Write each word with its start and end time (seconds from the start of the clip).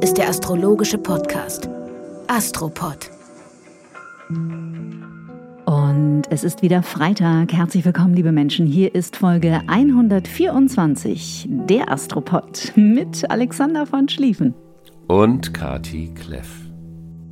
Ist 0.00 0.16
der 0.16 0.28
astrologische 0.28 0.98
Podcast 0.98 1.68
Astropod. 2.28 3.10
Und 5.66 6.22
es 6.30 6.44
ist 6.44 6.62
wieder 6.62 6.84
Freitag. 6.84 7.52
Herzlich 7.52 7.84
willkommen, 7.84 8.14
liebe 8.14 8.30
Menschen. 8.30 8.66
Hier 8.66 8.94
ist 8.94 9.16
Folge 9.16 9.60
124, 9.66 11.48
der 11.48 11.90
Astropod 11.90 12.72
mit 12.76 13.28
Alexander 13.28 13.86
von 13.86 14.08
Schlieffen. 14.08 14.54
Und 15.08 15.52
Kati 15.52 16.14
Kleff. 16.14 16.48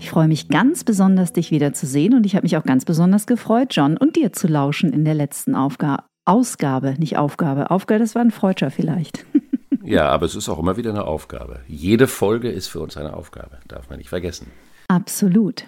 Ich 0.01 0.11
freue 0.11 0.27
mich 0.27 0.49
ganz 0.49 0.83
besonders, 0.83 1.33
dich 1.33 1.53
wiederzusehen 1.53 2.15
und 2.15 2.27
ich 2.27 2.35
habe 2.35 2.43
mich 2.45 2.57
auch 2.57 2.65
ganz 2.65 2.85
besonders 2.85 3.27
gefreut, 3.27 3.69
John, 3.71 3.97
und 3.97 4.17
dir 4.17 4.33
zu 4.33 4.49
lauschen 4.49 4.93
in 4.93 5.05
der 5.05 5.15
letzten 5.15 5.55
Aufgabe. 5.55 6.03
Ausgabe, 6.25 6.97
nicht 6.99 7.17
Aufgabe. 7.17 7.71
Aufgabe, 7.71 8.01
das 8.01 8.17
war 8.17 8.23
ein 8.23 8.33
Freudscher 8.33 8.73
vielleicht. 8.73 9.25
Ja, 9.87 10.09
aber 10.09 10.27
es 10.27 10.35
ist 10.35 10.49
auch 10.49 10.59
immer 10.59 10.77
wieder 10.77 10.91
eine 10.91 11.05
Aufgabe. 11.05 11.61
Jede 11.69 12.07
Folge 12.07 12.51
ist 12.51 12.69
für 12.69 12.81
uns 12.81 12.97
eine 12.97 13.15
Aufgabe, 13.15 13.59
darf 13.69 13.89
man 13.89 13.99
nicht 13.99 14.09
vergessen. 14.09 14.49
Absolut. 14.89 15.65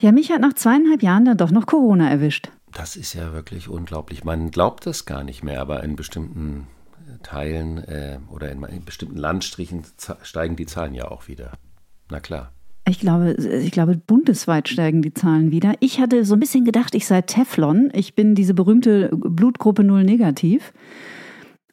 Ja, 0.00 0.12
mich 0.12 0.30
hat 0.30 0.40
nach 0.40 0.54
zweieinhalb 0.54 1.02
Jahren 1.02 1.24
dann 1.24 1.36
doch 1.36 1.50
noch 1.50 1.66
Corona 1.66 2.10
erwischt. 2.10 2.50
Das 2.72 2.96
ist 2.96 3.14
ja 3.14 3.32
wirklich 3.32 3.68
unglaublich. 3.68 4.24
Man 4.24 4.50
glaubt 4.50 4.86
das 4.86 5.04
gar 5.04 5.22
nicht 5.22 5.44
mehr, 5.44 5.60
aber 5.60 5.84
in 5.84 5.94
bestimmten 5.94 6.66
Teilen 7.22 7.78
äh, 7.78 8.18
oder 8.30 8.50
in, 8.50 8.62
in 8.64 8.84
bestimmten 8.84 9.16
Landstrichen 9.16 9.82
steigen 10.22 10.56
die 10.56 10.66
Zahlen 10.66 10.94
ja 10.94 11.10
auch 11.10 11.28
wieder. 11.28 11.52
Na 12.10 12.20
klar. 12.20 12.52
Ich 12.86 12.98
glaube, 12.98 13.32
ich 13.32 13.70
glaube, 13.70 13.96
bundesweit 13.96 14.68
steigen 14.68 15.00
die 15.00 15.14
Zahlen 15.14 15.50
wieder. 15.50 15.74
Ich 15.80 16.00
hatte 16.00 16.24
so 16.24 16.34
ein 16.34 16.40
bisschen 16.40 16.66
gedacht, 16.66 16.94
ich 16.94 17.06
sei 17.06 17.22
Teflon. 17.22 17.90
Ich 17.94 18.14
bin 18.14 18.34
diese 18.34 18.52
berühmte 18.52 19.08
Blutgruppe 19.12 19.84
Null 19.84 20.04
negativ. 20.04 20.72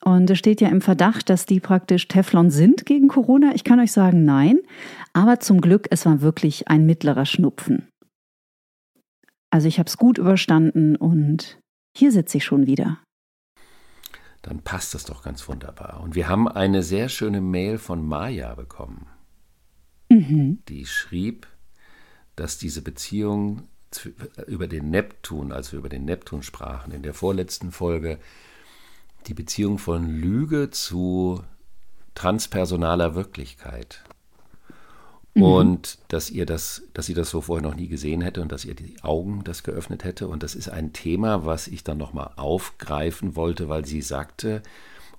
Und 0.03 0.29
es 0.29 0.39
steht 0.39 0.61
ja 0.61 0.69
im 0.69 0.81
Verdacht, 0.81 1.29
dass 1.29 1.45
die 1.45 1.59
praktisch 1.59 2.07
Teflon 2.07 2.49
sind 2.49 2.85
gegen 2.85 3.07
Corona. 3.07 3.53
Ich 3.53 3.63
kann 3.63 3.79
euch 3.79 3.91
sagen, 3.91 4.25
nein. 4.25 4.59
Aber 5.13 5.39
zum 5.39 5.61
Glück, 5.61 5.87
es 5.91 6.05
war 6.05 6.21
wirklich 6.21 6.67
ein 6.67 6.85
mittlerer 6.85 7.25
Schnupfen. 7.25 7.87
Also 9.51 9.67
ich 9.67 9.77
habe 9.77 9.87
es 9.87 9.97
gut 9.97 10.17
überstanden 10.17 10.95
und 10.95 11.59
hier 11.95 12.11
sitze 12.11 12.37
ich 12.37 12.45
schon 12.45 12.65
wieder. 12.65 12.99
Dann 14.41 14.61
passt 14.61 14.95
das 14.95 15.03
doch 15.03 15.23
ganz 15.23 15.47
wunderbar. 15.47 16.01
Und 16.01 16.15
wir 16.15 16.27
haben 16.27 16.47
eine 16.47 16.81
sehr 16.81 17.09
schöne 17.09 17.41
Mail 17.41 17.77
von 17.77 18.03
Maya 18.03 18.55
bekommen. 18.55 19.07
Mhm. 20.09 20.63
Die 20.67 20.85
schrieb, 20.85 21.47
dass 22.35 22.57
diese 22.57 22.81
Beziehung 22.81 23.67
über 24.47 24.67
den 24.67 24.89
Neptun, 24.89 25.51
als 25.51 25.71
wir 25.73 25.79
über 25.79 25.89
den 25.89 26.05
Neptun 26.05 26.43
sprachen, 26.43 26.91
in 26.91 27.03
der 27.03 27.13
vorletzten 27.13 27.71
Folge, 27.71 28.19
die 29.27 29.33
Beziehung 29.33 29.77
von 29.77 30.07
Lüge 30.07 30.69
zu 30.69 31.43
transpersonaler 32.15 33.15
Wirklichkeit. 33.15 34.03
Mhm. 35.33 35.43
Und 35.43 35.97
dass 36.09 36.29
ihr 36.29 36.45
das, 36.45 36.83
dass 36.93 37.05
sie 37.05 37.13
das 37.13 37.29
so 37.29 37.41
vorher 37.41 37.67
noch 37.67 37.75
nie 37.75 37.87
gesehen 37.87 38.21
hätte 38.21 38.41
und 38.41 38.51
dass 38.51 38.65
ihr 38.65 38.75
die 38.75 39.01
Augen 39.01 39.43
das 39.43 39.63
geöffnet 39.63 40.03
hätte. 40.03 40.27
Und 40.27 40.43
das 40.43 40.55
ist 40.55 40.69
ein 40.69 40.93
Thema, 40.93 41.45
was 41.45 41.67
ich 41.67 41.83
dann 41.83 41.97
nochmal 41.97 42.31
aufgreifen 42.35 43.35
wollte, 43.35 43.69
weil 43.69 43.85
sie 43.85 44.01
sagte, 44.01 44.61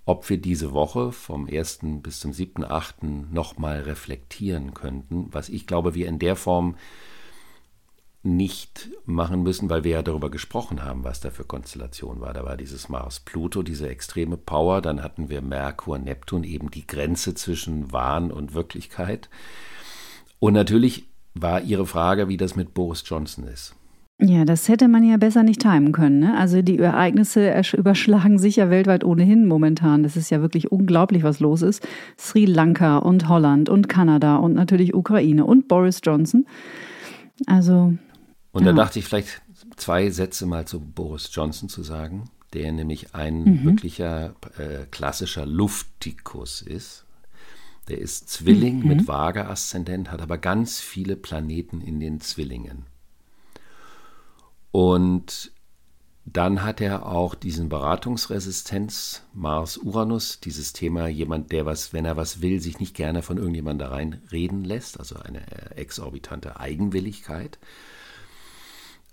ob 0.05 0.29
wir 0.29 0.39
diese 0.39 0.73
Woche 0.73 1.13
vom 1.13 1.49
1. 1.49 1.81
bis 2.03 2.21
zum 2.21 2.33
7.8. 2.33 3.33
nochmal 3.33 3.81
reflektieren 3.83 4.75
könnten, 4.75 5.29
was 5.31 5.49
ich 5.49 5.67
glaube, 5.67 5.95
wir 5.95 6.09
in 6.09 6.19
der 6.19 6.37
Form 6.37 6.77
nicht 8.23 8.89
machen 9.05 9.43
müssen, 9.43 9.69
weil 9.69 9.83
wir 9.83 9.93
ja 9.93 10.03
darüber 10.03 10.31
gesprochen 10.31 10.85
haben, 10.85 11.03
was 11.03 11.21
da 11.21 11.31
für 11.31 11.45
Konstellation 11.45 12.21
war. 12.21 12.33
Da 12.33 12.45
war 12.45 12.57
dieses 12.57 12.89
Mars-Pluto, 12.89 13.63
diese 13.63 13.89
extreme 13.89 14.37
Power, 14.37 14.81
dann 14.81 15.03
hatten 15.03 15.29
wir 15.29 15.43
Merkur, 15.43 15.99
Neptun, 15.99 16.45
eben 16.45 16.71
die 16.71 16.87
Grenze 16.87 17.35
zwischen 17.35 17.93
Wahn 17.93 18.31
und 18.31 18.55
Wirklichkeit. 18.55 19.29
Und 20.39 20.55
natürlich 20.55 21.09
war 21.35 21.63
Ihre 21.63 21.87
Frage, 21.87 22.29
wie 22.29 22.37
das 22.37 22.55
mit 22.55 22.75
Boris 22.75 23.03
Johnson 23.05 23.45
ist. 23.45 23.75
Ja, 24.21 24.45
das 24.45 24.69
hätte 24.69 24.87
man 24.87 25.03
ja 25.03 25.17
besser 25.17 25.43
nicht 25.43 25.63
timen 25.63 25.91
können. 25.91 26.21
Ne? 26.21 26.39
Also 26.39 26.63
die 26.63 26.79
Ereignisse 26.79 27.61
überschlagen 27.77 28.39
sich 28.39 28.55
ja 28.55 28.71
weltweit 28.71 29.03
ohnehin 29.03 29.49
momentan. 29.49 30.05
Das 30.05 30.17
ist 30.17 30.31
ja 30.31 30.41
wirklich 30.41 30.71
unglaublich, 30.71 31.25
was 31.25 31.41
los 31.41 31.63
ist. 31.63 31.85
Sri 32.17 32.45
Lanka 32.45 32.99
und 32.99 33.29
Holland 33.29 33.69
und 33.69 33.89
Kanada 33.89 34.37
und 34.37 34.55
natürlich 34.55 34.95
Ukraine 34.95 35.45
und 35.45 35.67
Boris 35.67 36.01
Johnson. 36.05 36.47
Also 37.47 37.95
und 38.53 38.65
ja. 38.65 38.73
da 38.73 38.85
dachte 38.85 38.99
ich 38.99 39.07
vielleicht 39.07 39.43
zwei 39.77 40.11
Sätze 40.11 40.47
mal 40.47 40.67
zu 40.67 40.81
Boris 40.81 41.31
Johnson 41.33 41.69
zu 41.69 41.83
sagen, 41.83 42.31
der 42.53 42.71
nämlich 42.73 43.15
ein 43.15 43.45
mhm. 43.45 43.65
wirklicher 43.65 44.35
äh, 44.59 44.87
klassischer 44.91 45.47
Luftikus 45.47 46.63
ist. 46.63 47.07
Der 47.89 47.99
ist 47.99 48.29
Zwilling 48.29 48.81
mhm. 48.81 48.89
mit 48.89 49.09
Waage-Aszendent, 49.09 50.11
hat 50.11 50.21
aber 50.21 50.39
ganz 50.39 50.81
viele 50.81 51.17
Planeten 51.17 51.81
in 51.81 51.99
den 51.99 52.21
Zwillingen. 52.21 52.87
Und 54.71 55.53
dann 56.25 56.63
hat 56.63 56.81
er 56.81 57.07
auch 57.07 57.35
diesen 57.35 57.69
Beratungsresistenz 57.69 59.23
Mars-Uranus, 59.35 60.41
dieses 60.41 60.73
Thema, 60.73 61.09
jemand, 61.09 61.51
der 61.51 61.67
was, 61.67 61.93
wenn 61.93 62.05
er 62.05 62.17
was 62.17 62.41
will, 62.41 62.61
sich 62.61 62.79
nicht 62.79 62.95
gerne 62.95 63.23
von 63.23 63.39
irgendjemandem 63.39 63.89
da 63.89 63.95
reinreden 63.95 64.63
lässt, 64.65 65.01
also 65.01 65.17
eine 65.17 65.41
äh, 65.41 65.75
exorbitante 65.75 66.61
Eigenwilligkeit. 66.61 67.59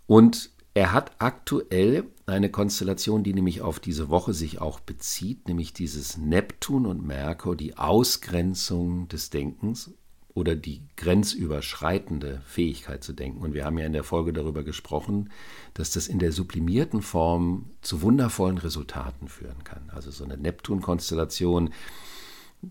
Und 0.09 0.49
er 0.73 0.91
hat 0.91 1.11
aktuell 1.19 2.05
eine 2.25 2.49
Konstellation, 2.49 3.23
die 3.23 3.35
nämlich 3.35 3.61
auf 3.61 3.79
diese 3.79 4.09
Woche 4.09 4.33
sich 4.33 4.59
auch 4.59 4.79
bezieht, 4.79 5.47
nämlich 5.47 5.71
dieses 5.71 6.17
Neptun 6.17 6.87
und 6.87 7.05
Merkur, 7.05 7.55
die 7.55 7.77
Ausgrenzung 7.77 9.07
des 9.07 9.29
Denkens 9.29 9.91
oder 10.33 10.55
die 10.55 10.81
grenzüberschreitende 10.95 12.41
Fähigkeit 12.47 13.03
zu 13.03 13.13
denken. 13.13 13.43
Und 13.43 13.53
wir 13.53 13.65
haben 13.65 13.77
ja 13.77 13.85
in 13.85 13.93
der 13.93 14.03
Folge 14.03 14.33
darüber 14.33 14.63
gesprochen, 14.63 15.29
dass 15.75 15.91
das 15.91 16.07
in 16.07 16.17
der 16.17 16.31
sublimierten 16.31 17.03
Form 17.03 17.69
zu 17.81 18.01
wundervollen 18.01 18.57
Resultaten 18.57 19.27
führen 19.27 19.63
kann. 19.63 19.91
Also 19.93 20.09
so 20.09 20.23
eine 20.23 20.37
Neptun-Konstellation 20.37 21.69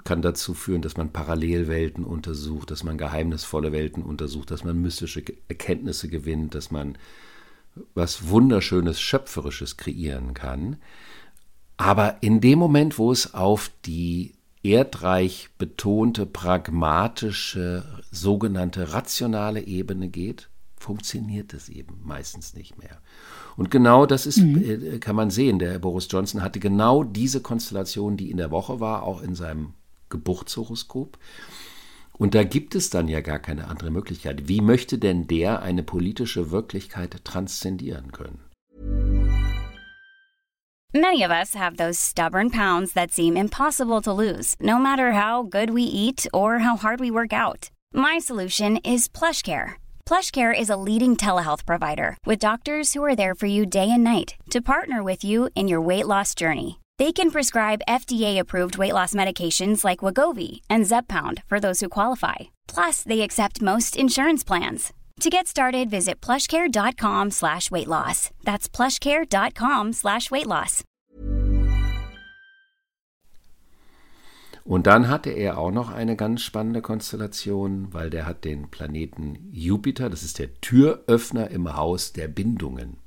kann 0.04 0.20
dazu 0.20 0.54
führen, 0.54 0.82
dass 0.82 0.96
man 0.96 1.12
Parallelwelten 1.12 2.04
untersucht, 2.04 2.70
dass 2.70 2.84
man 2.84 2.98
geheimnisvolle 2.98 3.72
Welten 3.72 4.02
untersucht, 4.02 4.50
dass 4.50 4.64
man 4.64 4.80
mystische 4.80 5.22
Erkenntnisse 5.48 6.08
gewinnt, 6.08 6.54
dass 6.54 6.70
man 6.70 6.98
was 7.94 8.28
Wunderschönes, 8.28 9.00
Schöpferisches 9.00 9.76
kreieren 9.76 10.34
kann. 10.34 10.76
Aber 11.76 12.22
in 12.22 12.40
dem 12.40 12.58
Moment, 12.58 12.98
wo 12.98 13.12
es 13.12 13.34
auf 13.34 13.70
die 13.86 14.34
erdreich 14.62 15.48
betonte, 15.56 16.26
pragmatische, 16.26 17.84
sogenannte 18.10 18.92
rationale 18.92 19.62
Ebene 19.62 20.08
geht, 20.08 20.50
funktioniert 20.76 21.54
es 21.54 21.68
eben 21.68 22.00
meistens 22.04 22.54
nicht 22.54 22.78
mehr. 22.78 23.00
Und 23.56 23.70
genau 23.70 24.06
das 24.06 24.26
ist, 24.26 24.38
mhm. 24.38 24.62
Äh, 24.62 24.98
kann 24.98 25.16
man 25.16 25.30
sehen. 25.30 25.58
Der 25.58 25.78
Boris 25.78 26.08
Johnson 26.10 26.42
hatte 26.42 26.60
genau 26.60 27.04
diese 27.04 27.40
Konstellation, 27.40 28.16
die 28.16 28.30
in 28.30 28.36
der 28.36 28.50
Woche 28.50 28.80
war, 28.80 29.02
auch 29.02 29.22
in 29.22 29.34
seinem 29.34 29.74
Geburtshoroskop. 30.08 31.18
Und 32.18 32.34
da 32.34 32.42
gibt 32.42 32.74
es 32.74 32.90
dann 32.90 33.08
ja 33.08 33.20
gar 33.20 33.38
keine 33.38 33.68
andere 33.68 33.90
Möglichkeit. 33.90 34.48
Wie 34.48 34.60
möchte 34.60 34.98
denn 34.98 35.28
der 35.28 35.62
eine 35.62 35.82
politische 35.82 36.50
Wirklichkeit 36.50 37.24
transzendieren 37.24 38.10
können? 38.12 38.40
Many 40.94 41.22
of 41.22 41.30
us 41.30 41.54
have 41.54 41.76
those 41.76 41.98
stubborn 41.98 42.48
pounds 42.48 42.94
that 42.94 43.12
seem 43.12 43.36
impossible 43.36 44.00
to 44.00 44.10
lose, 44.10 44.56
no 44.58 44.78
matter 44.78 45.12
how 45.12 45.42
good 45.42 45.70
we 45.70 45.82
eat 45.82 46.26
or 46.32 46.60
how 46.60 46.76
hard 46.76 46.98
we 46.98 47.10
work 47.10 47.32
out. 47.32 47.70
My 47.92 48.18
solution 48.18 48.78
is 48.78 49.06
PlushCare. 49.06 49.74
PlushCare 50.06 50.58
is 50.58 50.70
a 50.70 50.78
leading 50.78 51.14
telehealth 51.14 51.66
provider 51.66 52.16
with 52.24 52.38
doctors 52.38 52.94
who 52.94 53.04
are 53.04 53.14
there 53.14 53.34
for 53.34 53.44
you 53.46 53.66
day 53.66 53.90
and 53.90 54.02
night 54.02 54.36
to 54.48 54.62
partner 54.62 55.02
with 55.02 55.22
you 55.24 55.50
in 55.54 55.68
your 55.68 55.82
weight 55.82 56.06
loss 56.06 56.34
journey. 56.34 56.78
They 56.98 57.12
can 57.12 57.30
prescribe 57.30 57.80
FDA-approved 57.88 58.76
weight 58.76 58.92
loss 58.92 59.14
medications 59.14 59.84
like 59.84 60.00
Wagovi 60.00 60.62
and 60.68 60.84
Zepbound 60.84 61.44
for 61.46 61.60
those 61.60 61.80
who 61.80 61.88
qualify. 61.88 62.50
Plus, 62.66 63.04
they 63.04 63.20
accept 63.20 63.62
most 63.62 63.96
insurance 63.96 64.42
plans. 64.42 64.92
To 65.20 65.30
get 65.30 65.46
started, 65.46 65.90
visit 65.90 66.20
plushcare.com 66.20 67.30
slash 67.30 67.70
weight 67.70 67.86
loss. 67.86 68.30
That's 68.42 68.68
plushcare.com 68.68 69.92
slash 69.92 70.30
weight 70.30 70.46
loss. 70.46 70.84
Und 74.64 74.86
dann 74.86 75.08
hatte 75.08 75.30
er 75.30 75.56
auch 75.56 75.70
noch 75.70 75.90
eine 75.90 76.14
ganz 76.14 76.42
spannende 76.42 76.82
Konstellation, 76.82 77.88
weil 77.92 78.10
der 78.10 78.26
hat 78.26 78.44
den 78.44 78.70
Planeten 78.70 79.48
Jupiter, 79.50 80.10
das 80.10 80.22
ist 80.22 80.38
der 80.38 80.52
Türöffner 80.60 81.50
im 81.50 81.74
Haus 81.74 82.12
der 82.12 82.28
Bindungen. 82.28 82.98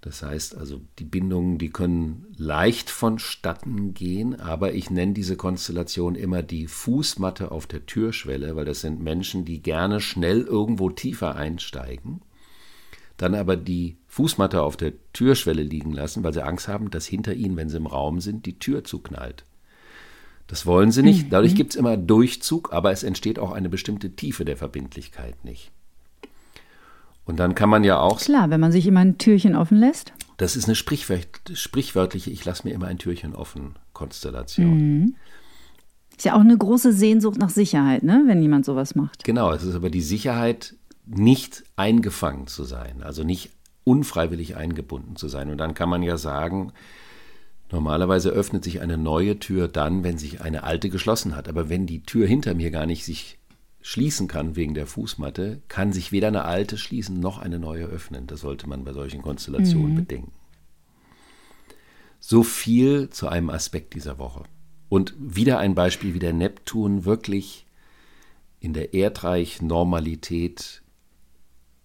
Das 0.00 0.22
heißt 0.22 0.56
also, 0.56 0.80
die 0.98 1.04
Bindungen, 1.04 1.58
die 1.58 1.68
können 1.68 2.26
leicht 2.36 2.88
vonstatten 2.88 3.92
gehen, 3.92 4.40
aber 4.40 4.72
ich 4.72 4.90
nenne 4.90 5.12
diese 5.12 5.36
Konstellation 5.36 6.14
immer 6.14 6.42
die 6.42 6.68
Fußmatte 6.68 7.50
auf 7.50 7.66
der 7.66 7.84
Türschwelle, 7.84 8.56
weil 8.56 8.64
das 8.64 8.80
sind 8.80 9.02
Menschen, 9.02 9.44
die 9.44 9.60
gerne 9.60 10.00
schnell 10.00 10.40
irgendwo 10.40 10.88
tiefer 10.88 11.36
einsteigen, 11.36 12.22
dann 13.18 13.34
aber 13.34 13.58
die 13.58 13.98
Fußmatte 14.06 14.62
auf 14.62 14.78
der 14.78 14.94
Türschwelle 15.12 15.62
liegen 15.62 15.92
lassen, 15.92 16.24
weil 16.24 16.32
sie 16.32 16.44
Angst 16.44 16.66
haben, 16.66 16.90
dass 16.90 17.06
hinter 17.06 17.34
ihnen, 17.34 17.56
wenn 17.56 17.68
sie 17.68 17.76
im 17.76 17.86
Raum 17.86 18.22
sind, 18.22 18.46
die 18.46 18.58
Tür 18.58 18.84
zuknallt. 18.84 19.44
Das 20.46 20.64
wollen 20.64 20.90
sie 20.90 21.02
nicht. 21.02 21.30
Dadurch 21.30 21.54
gibt 21.54 21.74
es 21.74 21.76
immer 21.76 21.98
Durchzug, 21.98 22.72
aber 22.72 22.90
es 22.90 23.02
entsteht 23.02 23.38
auch 23.38 23.52
eine 23.52 23.68
bestimmte 23.68 24.16
Tiefe 24.16 24.46
der 24.46 24.56
Verbindlichkeit 24.56 25.44
nicht. 25.44 25.70
Und 27.30 27.36
dann 27.38 27.54
kann 27.54 27.70
man 27.70 27.84
ja 27.84 27.98
auch. 28.00 28.18
Klar, 28.18 28.50
wenn 28.50 28.60
man 28.60 28.72
sich 28.72 28.86
immer 28.86 29.00
ein 29.00 29.18
Türchen 29.18 29.56
offen 29.56 29.78
lässt. 29.78 30.12
Das 30.36 30.56
ist 30.56 30.66
eine 30.66 30.74
sprichwörtliche, 30.74 32.30
ich 32.30 32.44
lasse 32.44 32.66
mir 32.66 32.74
immer 32.74 32.86
ein 32.86 32.98
Türchen 32.98 33.34
offen 33.34 33.76
Konstellation. 33.92 35.00
Mhm. 35.00 35.14
Ist 36.16 36.24
ja 36.24 36.34
auch 36.34 36.40
eine 36.40 36.56
große 36.56 36.92
Sehnsucht 36.92 37.38
nach 37.38 37.50
Sicherheit, 37.50 38.02
ne, 38.02 38.24
wenn 38.26 38.42
jemand 38.42 38.64
sowas 38.64 38.94
macht. 38.94 39.24
Genau, 39.24 39.52
es 39.52 39.62
ist 39.62 39.74
aber 39.74 39.90
die 39.90 40.02
Sicherheit, 40.02 40.74
nicht 41.06 41.64
eingefangen 41.76 42.46
zu 42.46 42.64
sein, 42.64 43.02
also 43.02 43.24
nicht 43.24 43.50
unfreiwillig 43.84 44.56
eingebunden 44.56 45.16
zu 45.16 45.28
sein. 45.28 45.50
Und 45.50 45.58
dann 45.58 45.74
kann 45.74 45.88
man 45.88 46.02
ja 46.02 46.18
sagen, 46.18 46.72
Normalerweise 47.72 48.30
öffnet 48.30 48.64
sich 48.64 48.80
eine 48.80 48.98
neue 48.98 49.38
Tür 49.38 49.68
dann, 49.68 50.02
wenn 50.02 50.18
sich 50.18 50.40
eine 50.40 50.64
alte 50.64 50.90
geschlossen 50.90 51.36
hat. 51.36 51.48
Aber 51.48 51.68
wenn 51.68 51.86
die 51.86 52.02
Tür 52.02 52.26
hinter 52.26 52.54
mir 52.54 52.70
gar 52.70 52.86
nicht 52.86 53.04
sich 53.04 53.38
schließen 53.82 54.28
kann 54.28 54.56
wegen 54.56 54.74
der 54.74 54.86
Fußmatte, 54.86 55.62
kann 55.68 55.92
sich 55.92 56.12
weder 56.12 56.28
eine 56.28 56.44
alte 56.44 56.76
schließen 56.76 57.18
noch 57.18 57.38
eine 57.38 57.58
neue 57.58 57.84
öffnen. 57.84 58.26
Das 58.26 58.40
sollte 58.40 58.68
man 58.68 58.84
bei 58.84 58.92
solchen 58.92 59.22
Konstellationen 59.22 59.92
mhm. 59.92 59.96
bedenken. 59.96 60.32
So 62.18 62.42
viel 62.42 63.08
zu 63.10 63.28
einem 63.28 63.50
Aspekt 63.50 63.94
dieser 63.94 64.18
Woche. 64.18 64.44
Und 64.88 65.14
wieder 65.18 65.58
ein 65.58 65.74
Beispiel, 65.74 66.14
wie 66.14 66.18
der 66.18 66.32
Neptun 66.32 67.04
wirklich 67.04 67.66
in 68.58 68.74
der 68.74 68.92
Erdreich-Normalität 68.92 70.82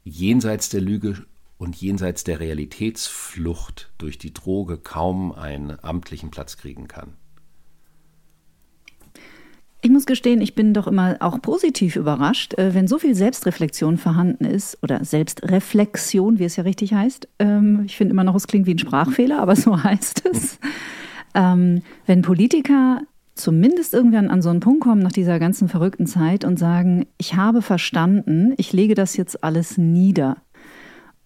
jenseits 0.04 0.70
der 0.70 0.82
Lüge 0.82 1.26
und 1.58 1.76
jenseits 1.80 2.24
der 2.26 2.40
Realitätsflucht 2.40 3.92
durch 3.98 4.18
die 4.18 4.34
Droge 4.34 4.78
kaum 4.78 5.32
einen 5.32 5.80
amtlichen 5.82 6.32
Platz 6.32 6.58
kriegen 6.58 6.88
kann. 6.88 7.16
Ich 9.86 9.92
muss 9.92 10.08
gestehen, 10.08 10.42
ich 10.42 10.56
bin 10.56 10.74
doch 10.74 10.88
immer 10.88 11.18
auch 11.20 11.40
positiv 11.40 11.96
überrascht, 11.96 12.56
äh, 12.56 12.74
wenn 12.74 12.88
so 12.88 12.98
viel 12.98 13.14
Selbstreflexion 13.14 13.98
vorhanden 13.98 14.44
ist 14.44 14.80
oder 14.82 15.06
Selbstreflexion, 15.06 16.40
wie 16.40 16.46
es 16.46 16.56
ja 16.56 16.64
richtig 16.64 16.96
heißt. 16.96 17.28
Ähm, 17.38 17.84
ich 17.86 17.96
finde 17.96 18.14
immer 18.14 18.24
noch, 18.24 18.34
es 18.34 18.48
klingt 18.48 18.66
wie 18.66 18.74
ein 18.74 18.80
Sprachfehler, 18.80 19.40
aber 19.40 19.56
so 19.56 19.84
heißt 19.84 20.24
es. 20.26 20.58
Ähm, 21.36 21.84
wenn 22.08 22.24
Politiker 22.24 23.02
zumindest 23.36 23.94
irgendwann 23.94 24.32
an 24.32 24.42
so 24.42 24.50
einen 24.50 24.60
Punkt 24.60 24.82
kommen 24.82 25.04
nach 25.04 25.12
dieser 25.12 25.38
ganzen 25.38 25.70
verrückten 25.70 26.08
Zeit 26.08 26.46
und 26.46 26.58
sagen, 26.58 27.06
ich 27.20 27.36
habe 27.36 27.62
verstanden, 27.62 28.56
ich 28.58 28.74
lege 28.74 28.96
das 28.96 29.16
jetzt 29.16 29.44
alles 29.44 29.78
nieder. 29.78 30.38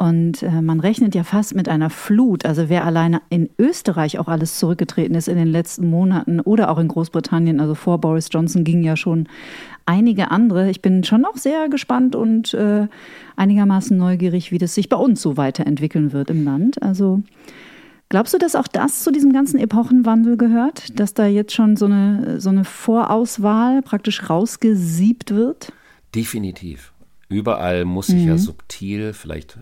Und 0.01 0.43
äh, 0.43 0.61
man 0.61 0.79
rechnet 0.79 1.13
ja 1.13 1.25
fast 1.25 1.55
mit 1.55 1.67
einer 1.67 1.89
Flut. 1.89 2.45
Also 2.45 2.69
wer 2.69 2.85
alleine 2.85 3.21
in 3.29 3.49
Österreich 3.59 4.17
auch 4.17 4.29
alles 4.29 4.57
zurückgetreten 4.57 5.13
ist 5.13 5.27
in 5.27 5.35
den 5.35 5.49
letzten 5.49 5.89
Monaten 5.89 6.39
oder 6.39 6.71
auch 6.71 6.77
in 6.77 6.87
Großbritannien, 6.87 7.59
also 7.59 7.75
vor 7.75 7.99
Boris 7.99 8.29
Johnson 8.31 8.63
gingen 8.63 8.83
ja 8.83 8.95
schon 8.95 9.27
einige 9.85 10.31
andere. 10.31 10.69
Ich 10.69 10.81
bin 10.81 11.03
schon 11.03 11.19
noch 11.19 11.35
sehr 11.35 11.67
gespannt 11.67 12.15
und 12.15 12.53
äh, 12.53 12.87
einigermaßen 13.35 13.97
neugierig, 13.97 14.53
wie 14.53 14.57
das 14.57 14.73
sich 14.73 14.87
bei 14.87 14.95
uns 14.95 15.21
so 15.21 15.35
weiterentwickeln 15.35 16.13
wird 16.13 16.29
im 16.29 16.45
Land. 16.45 16.81
Also 16.81 17.21
glaubst 18.07 18.33
du, 18.33 18.37
dass 18.37 18.55
auch 18.55 18.69
das 18.69 19.03
zu 19.03 19.11
diesem 19.11 19.33
ganzen 19.33 19.59
Epochenwandel 19.59 20.37
gehört, 20.37 20.97
dass 20.97 21.13
da 21.13 21.25
jetzt 21.25 21.51
schon 21.51 21.75
so 21.75 21.87
eine, 21.87 22.39
so 22.39 22.47
eine 22.47 22.63
Vorauswahl 22.63 23.81
praktisch 23.81 24.29
rausgesiebt 24.29 25.31
wird? 25.31 25.73
Definitiv. 26.15 26.93
Überall 27.27 27.83
muss 27.83 28.07
sich 28.07 28.23
mhm. 28.23 28.29
ja 28.29 28.37
subtil, 28.37 29.11
vielleicht 29.11 29.57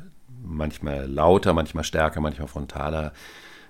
manchmal 0.50 1.10
lauter, 1.10 1.54
manchmal 1.54 1.84
stärker, 1.84 2.22
manchmal 2.22 2.48
frontaler. 2.48 3.14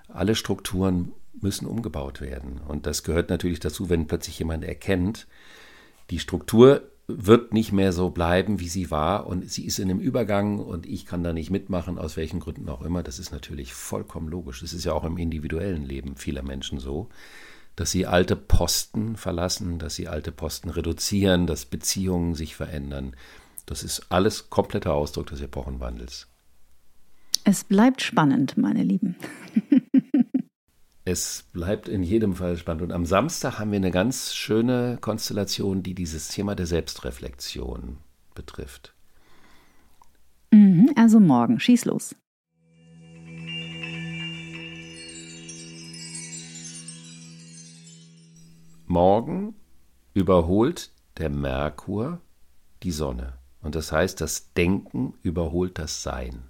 Alle 0.07 0.35
Strukturen 0.35 1.13
müssen 1.41 1.67
umgebaut 1.67 2.21
werden. 2.21 2.59
Und 2.67 2.85
das 2.85 3.03
gehört 3.03 3.29
natürlich 3.29 3.59
dazu, 3.59 3.89
wenn 3.89 4.07
plötzlich 4.07 4.39
jemand 4.39 4.63
erkennt, 4.63 5.27
die 6.09 6.19
Struktur 6.19 6.83
wird 7.07 7.53
nicht 7.53 7.71
mehr 7.71 7.93
so 7.93 8.09
bleiben, 8.09 8.59
wie 8.59 8.67
sie 8.67 8.91
war 8.91 9.27
und 9.27 9.49
sie 9.49 9.65
ist 9.65 9.79
in 9.79 9.89
einem 9.89 9.99
Übergang 9.99 10.59
und 10.59 10.85
ich 10.85 11.05
kann 11.05 11.23
da 11.23 11.31
nicht 11.31 11.49
mitmachen, 11.49 11.97
aus 11.97 12.17
welchen 12.17 12.41
Gründen 12.41 12.67
auch 12.67 12.81
immer. 12.81 13.01
Das 13.01 13.17
ist 13.17 13.31
natürlich 13.31 13.73
vollkommen 13.73 14.27
logisch. 14.27 14.59
Das 14.59 14.73
ist 14.73 14.83
ja 14.83 14.91
auch 14.91 15.05
im 15.05 15.17
individuellen 15.17 15.85
Leben 15.85 16.17
vieler 16.17 16.43
Menschen 16.43 16.79
so, 16.79 17.07
dass 17.77 17.91
sie 17.91 18.07
alte 18.07 18.35
Posten 18.35 19.15
verlassen, 19.15 19.79
dass 19.79 19.95
sie 19.95 20.09
alte 20.09 20.33
Posten 20.33 20.69
reduzieren, 20.69 21.47
dass 21.47 21.65
Beziehungen 21.65 22.35
sich 22.35 22.55
verändern. 22.55 23.15
Das 23.65 23.83
ist 23.83 24.07
alles 24.09 24.49
kompletter 24.49 24.93
Ausdruck 24.93 25.27
des 25.27 25.39
Epochenwandels. 25.41 26.27
Es 27.49 27.63
bleibt 27.63 28.01
spannend, 28.01 28.57
meine 28.57 28.83
Lieben. 28.83 29.15
es 31.05 31.45
bleibt 31.53 31.87
in 31.87 32.03
jedem 32.03 32.35
Fall 32.35 32.57
spannend. 32.57 32.83
Und 32.83 32.91
am 32.91 33.05
Samstag 33.05 33.57
haben 33.57 33.71
wir 33.71 33.77
eine 33.77 33.89
ganz 33.89 34.35
schöne 34.35 34.97
Konstellation, 34.99 35.81
die 35.81 35.93
dieses 35.93 36.27
Thema 36.27 36.55
der 36.55 36.65
Selbstreflexion 36.65 37.99
betrifft. 38.35 38.93
Mhm, 40.51 40.91
also 40.97 41.21
morgen, 41.21 41.57
schieß 41.61 41.85
los. 41.85 42.17
Morgen 48.87 49.55
überholt 50.13 50.91
der 51.17 51.29
Merkur 51.29 52.19
die 52.83 52.91
Sonne. 52.91 53.37
Und 53.61 53.75
das 53.75 53.93
heißt, 53.93 54.19
das 54.19 54.51
Denken 54.53 55.13
überholt 55.23 55.79
das 55.79 56.03
Sein. 56.03 56.46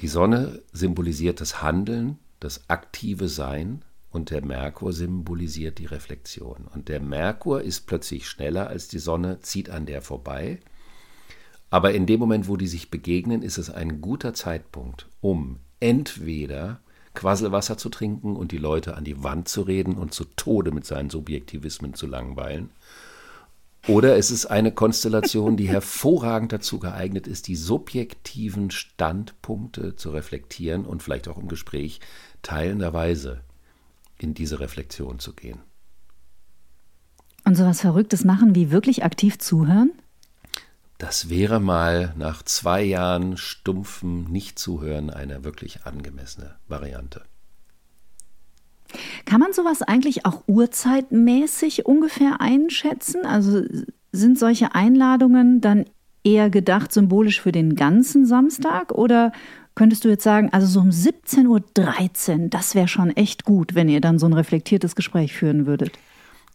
Die 0.00 0.08
Sonne 0.08 0.62
symbolisiert 0.72 1.40
das 1.40 1.62
Handeln, 1.62 2.18
das 2.38 2.68
aktive 2.68 3.28
Sein 3.28 3.82
und 4.10 4.30
der 4.30 4.44
Merkur 4.44 4.92
symbolisiert 4.92 5.78
die 5.78 5.86
Reflexion. 5.86 6.66
Und 6.72 6.88
der 6.88 7.00
Merkur 7.00 7.62
ist 7.62 7.86
plötzlich 7.86 8.28
schneller 8.28 8.68
als 8.68 8.88
die 8.88 8.98
Sonne, 8.98 9.40
zieht 9.40 9.70
an 9.70 9.86
der 9.86 10.02
vorbei. 10.02 10.60
Aber 11.70 11.92
in 11.92 12.06
dem 12.06 12.20
Moment, 12.20 12.48
wo 12.48 12.56
die 12.56 12.66
sich 12.66 12.90
begegnen, 12.90 13.42
ist 13.42 13.58
es 13.58 13.70
ein 13.70 14.00
guter 14.00 14.34
Zeitpunkt, 14.34 15.08
um 15.20 15.58
entweder 15.80 16.80
Quasselwasser 17.14 17.78
zu 17.78 17.88
trinken 17.88 18.36
und 18.36 18.52
die 18.52 18.58
Leute 18.58 18.96
an 18.96 19.04
die 19.04 19.22
Wand 19.22 19.48
zu 19.48 19.62
reden 19.62 19.96
und 19.96 20.12
zu 20.12 20.24
Tode 20.24 20.70
mit 20.70 20.84
seinen 20.84 21.10
Subjektivismen 21.10 21.94
zu 21.94 22.06
langweilen, 22.06 22.70
oder 23.88 24.16
es 24.16 24.30
ist 24.30 24.46
eine 24.46 24.72
Konstellation, 24.72 25.56
die 25.56 25.68
hervorragend 25.68 26.52
dazu 26.52 26.78
geeignet 26.78 27.26
ist, 27.26 27.46
die 27.48 27.56
subjektiven 27.56 28.70
Standpunkte 28.70 29.96
zu 29.96 30.10
reflektieren 30.10 30.84
und 30.84 31.02
vielleicht 31.02 31.28
auch 31.28 31.38
im 31.38 31.48
Gespräch 31.48 32.00
teilenderweise 32.42 33.42
in 34.18 34.34
diese 34.34 34.60
Reflexion 34.60 35.18
zu 35.18 35.34
gehen. 35.34 35.60
Und 37.44 37.54
sowas 37.56 37.80
Verrücktes 37.80 38.24
machen 38.24 38.54
wie 38.54 38.70
wirklich 38.70 39.04
aktiv 39.04 39.38
zuhören? 39.38 39.92
Das 40.98 41.28
wäre 41.28 41.60
mal 41.60 42.14
nach 42.16 42.42
zwei 42.42 42.82
Jahren 42.82 43.36
stumpfem 43.36 44.24
Nichtzuhören 44.24 45.10
eine 45.10 45.44
wirklich 45.44 45.84
angemessene 45.84 46.56
Variante. 46.68 47.22
Kann 49.24 49.40
man 49.40 49.52
sowas 49.52 49.82
eigentlich 49.82 50.26
auch 50.26 50.42
uhrzeitmäßig 50.46 51.86
ungefähr 51.86 52.40
einschätzen? 52.40 53.26
Also 53.26 53.62
sind 54.12 54.38
solche 54.38 54.74
Einladungen 54.74 55.60
dann 55.60 55.86
eher 56.24 56.50
gedacht 56.50 56.92
symbolisch 56.92 57.40
für 57.40 57.52
den 57.52 57.76
ganzen 57.76 58.26
Samstag 58.26 58.92
oder 58.92 59.32
könntest 59.74 60.04
du 60.04 60.08
jetzt 60.08 60.24
sagen, 60.24 60.48
also 60.52 60.66
so 60.66 60.80
um 60.80 60.90
17.13 60.90 61.46
Uhr, 62.42 62.48
das 62.48 62.74
wäre 62.74 62.88
schon 62.88 63.10
echt 63.10 63.44
gut, 63.44 63.74
wenn 63.74 63.88
ihr 63.88 64.00
dann 64.00 64.18
so 64.18 64.26
ein 64.26 64.32
reflektiertes 64.32 64.96
Gespräch 64.96 65.34
führen 65.34 65.66
würdet? 65.66 65.92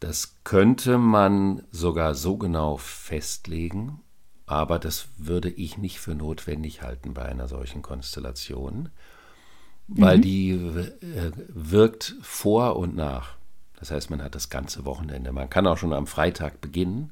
Das 0.01 0.35
könnte 0.43 0.97
man 0.97 1.61
sogar 1.71 2.15
so 2.15 2.35
genau 2.37 2.77
festlegen, 2.77 4.01
aber 4.47 4.79
das 4.79 5.07
würde 5.17 5.49
ich 5.49 5.77
nicht 5.77 5.99
für 5.99 6.15
notwendig 6.15 6.81
halten 6.81 7.13
bei 7.13 7.23
einer 7.23 7.47
solchen 7.47 7.81
Konstellation 7.83 8.89
weil 9.93 10.17
mhm. 10.17 10.21
die 10.21 10.51
äh, 10.51 11.31
wirkt 11.49 12.15
vor 12.21 12.77
und 12.77 12.95
nach. 12.95 13.35
Das 13.79 13.91
heißt, 13.91 14.09
man 14.09 14.21
hat 14.21 14.35
das 14.35 14.49
ganze 14.49 14.85
Wochenende. 14.85 15.31
Man 15.31 15.49
kann 15.49 15.67
auch 15.67 15.77
schon 15.77 15.93
am 15.93 16.07
Freitag 16.07 16.61
beginnen 16.61 17.11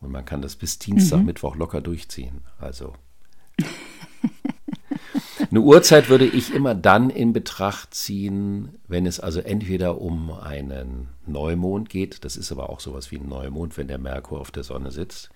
und 0.00 0.10
man 0.10 0.24
kann 0.24 0.42
das 0.42 0.56
bis 0.56 0.78
Dienstag, 0.78 1.20
mhm. 1.20 1.26
Mittwoch 1.26 1.54
locker 1.54 1.80
durchziehen. 1.80 2.42
Also 2.58 2.94
eine 5.50 5.60
Uhrzeit 5.60 6.08
würde 6.08 6.26
ich 6.26 6.52
immer 6.52 6.74
dann 6.74 7.10
in 7.10 7.32
Betracht 7.32 7.94
ziehen, 7.94 8.70
wenn 8.88 9.06
es 9.06 9.20
also 9.20 9.40
entweder 9.40 10.00
um 10.00 10.32
einen 10.32 11.08
Neumond 11.26 11.88
geht, 11.88 12.24
das 12.24 12.36
ist 12.36 12.50
aber 12.50 12.70
auch 12.70 12.80
sowas 12.80 13.10
wie 13.10 13.16
ein 13.18 13.28
Neumond, 13.28 13.76
wenn 13.76 13.88
der 13.88 13.98
Merkur 13.98 14.40
auf 14.40 14.50
der 14.50 14.64
Sonne 14.64 14.90
sitzt, 14.90 15.30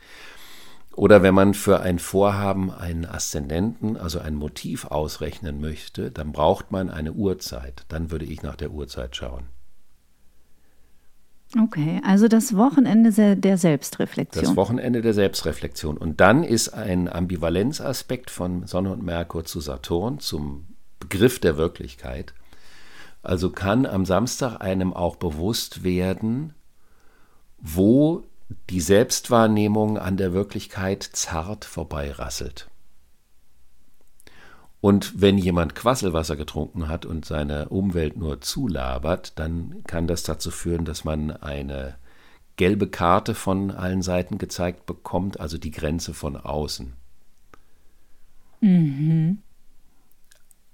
oder 0.95 1.23
wenn 1.23 1.35
man 1.35 1.55
für 1.55 1.81
ein 1.81 1.99
Vorhaben 1.99 2.71
einen 2.71 3.07
Aszendenten, 3.07 3.97
also 3.97 4.19
ein 4.19 4.35
Motiv 4.35 4.85
ausrechnen 4.87 5.61
möchte, 5.61 6.11
dann 6.11 6.33
braucht 6.33 6.71
man 6.71 6.91
eine 6.91 7.13
Uhrzeit. 7.13 7.85
Dann 7.89 8.11
würde 8.11 8.27
ich 8.27 8.43
nach 8.43 8.57
der 8.57 8.73
Uhrzeit 8.73 9.17
schauen. 9.17 9.45
Okay, 11.61 12.01
also 12.05 12.29
das 12.29 12.57
Wochenende 12.57 13.37
der 13.37 13.59
Selbstreflexion. 13.59 14.45
Das 14.45 14.57
Wochenende 14.57 15.03
der 15.03 15.13
Selbstreflexion. 15.13 15.99
Und 15.99 16.21
dann 16.21 16.45
ist 16.45 16.71
ein 16.71 17.13
Ambivalenzaspekt 17.13 18.31
von 18.31 18.67
Sonne 18.67 18.91
und 18.91 19.03
Merkur 19.03 19.45
zu 19.45 19.61
Saturn, 19.61 20.19
zum 20.19 20.67
Begriff 20.99 21.41
der 21.41 21.57
Wirklichkeit, 21.57 22.33
Also 23.23 23.51
kann 23.51 23.87
am 23.87 24.05
Samstag 24.05 24.61
einem 24.61 24.93
auch 24.93 25.17
bewusst 25.17 25.85
werden, 25.85 26.55
wo 27.59 28.25
die 28.71 28.81
Selbstwahrnehmung 28.81 29.99
an 29.99 30.17
der 30.17 30.33
Wirklichkeit 30.33 31.03
zart 31.03 31.65
vorbeirasselt. 31.65 32.69
Und 34.81 35.21
wenn 35.21 35.39
jemand 35.39 35.77
Quasselwasser 35.77 36.35
getrunken 36.35 36.89
hat 36.89 37.07
und 37.07 37.25
seine 37.25 37.69
Umwelt 37.69 38.17
nur 38.17 38.41
zulabert, 38.41 39.39
dann 39.39 39.85
kann 39.87 40.09
das 40.09 40.25
dazu 40.25 40.51
führen, 40.51 40.85
dass 40.85 41.05
man 41.05 41.31
eine 41.31 41.95
gelbe 42.57 42.89
Karte 42.89 43.35
von 43.35 43.71
allen 43.71 44.03
Seiten 44.03 44.39
gezeigt 44.39 44.87
bekommt, 44.87 45.39
also 45.39 45.57
die 45.57 45.71
Grenze 45.71 46.15
von 46.15 46.37
außen. 46.37 46.95
Mhm. 48.61 49.39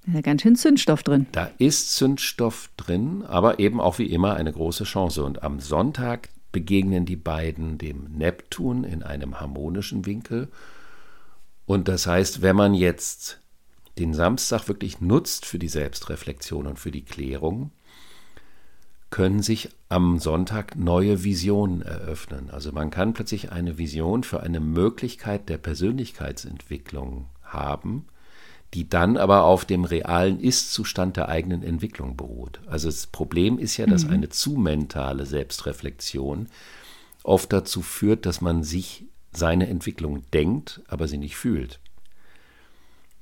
Ja, 0.07 0.23
ganz 0.23 0.41
schön 0.41 0.57
Zündstoff 0.57 1.03
drin. 1.03 1.27
Da 1.33 1.51
ist 1.59 1.95
Zündstoff 1.95 2.71
drin, 2.79 3.25
aber 3.27 3.59
eben 3.59 3.79
auch 3.79 3.99
wie 3.99 4.07
immer 4.07 4.35
eine 4.35 4.53
große 4.53 4.85
Chance. 4.85 5.23
Und 5.23 5.43
am 5.43 5.61
Sonntag 5.61 6.31
begegnen 6.53 7.05
die 7.05 7.17
beiden 7.17 7.79
dem 7.79 8.05
Neptun 8.17 8.85
in 8.85 9.03
einem 9.03 9.41
harmonischen 9.41 10.07
Winkel. 10.07 10.49
Und 11.67 11.89
das 11.89 12.07
heißt, 12.07 12.43
wenn 12.43 12.57
man 12.57 12.75
jetzt 12.75 13.41
den 13.99 14.15
Samstag 14.15 14.69
wirklich 14.69 15.01
nutzt 15.01 15.45
für 15.45 15.59
die 15.59 15.69
Selbstreflexion 15.69 16.67
und 16.67 16.79
für 16.79 16.91
die 16.91 17.05
Klärung, 17.05 17.73
können 19.11 19.43
sich 19.43 19.71
am 19.89 20.19
Sonntag 20.19 20.77
neue 20.77 21.25
Visionen 21.25 21.83
eröffnen. 21.83 22.51
Also 22.51 22.73
man 22.73 22.91
kann 22.91 23.15
plötzlich 23.15 23.53
eine 23.53 23.79
Vision 23.79 24.23
für 24.23 24.41
eine 24.41 24.61
Möglichkeit 24.61 25.49
der 25.49 25.59
Persönlichkeitsentwicklung 25.59 27.27
haben, 27.43 28.07
die 28.75 28.89
dann 28.89 29.17
aber 29.17 29.45
auf 29.45 29.65
dem 29.65 29.85
realen 29.85 30.41
Ist-Zustand 30.41 31.17
der 31.17 31.29
eigenen 31.29 31.63
Entwicklung 31.63 32.17
beruht. 32.17 32.61
Also 32.67 32.89
das 32.89 33.07
Problem 33.07 33.59
ist 33.59 33.77
ja, 33.77 33.87
dass 33.87 34.05
mhm. 34.05 34.13
eine 34.13 34.29
zu 34.29 34.53
mentale 34.53 35.25
Selbstreflexion 35.25 36.49
oft 37.23 37.53
dazu 37.53 37.83
führt, 37.83 38.27
dass 38.27 38.41
man 38.41 38.63
sich 38.63 39.07
seine 39.33 39.69
Entwicklung 39.69 40.23
denkt, 40.33 40.83
aber 40.89 41.09
sie 41.09 41.19
nicht 41.19 41.37
fühlt. 41.37 41.81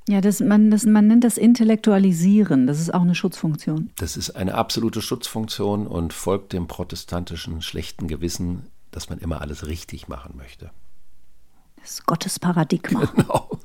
Ja, 0.08 0.20
das, 0.20 0.38
man, 0.40 0.70
das, 0.70 0.84
man 0.84 1.08
nennt 1.08 1.24
das 1.24 1.36
Intellektualisieren. 1.36 2.68
Das 2.68 2.80
ist 2.80 2.94
auch 2.94 3.00
eine 3.02 3.16
Schutzfunktion. 3.16 3.90
Das 3.96 4.16
ist 4.16 4.30
eine 4.30 4.54
absolute 4.54 5.02
Schutzfunktion 5.02 5.86
und 5.86 6.12
folgt 6.12 6.52
dem 6.52 6.68
protestantischen 6.68 7.60
schlechten 7.60 8.06
Gewissen, 8.06 8.66
dass 8.92 9.10
man 9.10 9.18
immer 9.18 9.40
alles 9.40 9.66
richtig 9.66 10.06
machen 10.06 10.36
möchte. 10.36 10.70
Das 11.80 11.90
ist 11.90 12.06
Gottes 12.06 12.38
Paradigma. 12.38 13.06
Genau. 13.16 13.60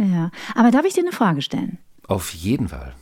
Ja, 0.00 0.30
aber 0.54 0.70
darf 0.70 0.86
ich 0.86 0.94
dir 0.94 1.02
eine 1.02 1.12
Frage 1.12 1.42
stellen? 1.42 1.78
Auf 2.06 2.32
jeden 2.32 2.68
Fall. 2.68 2.94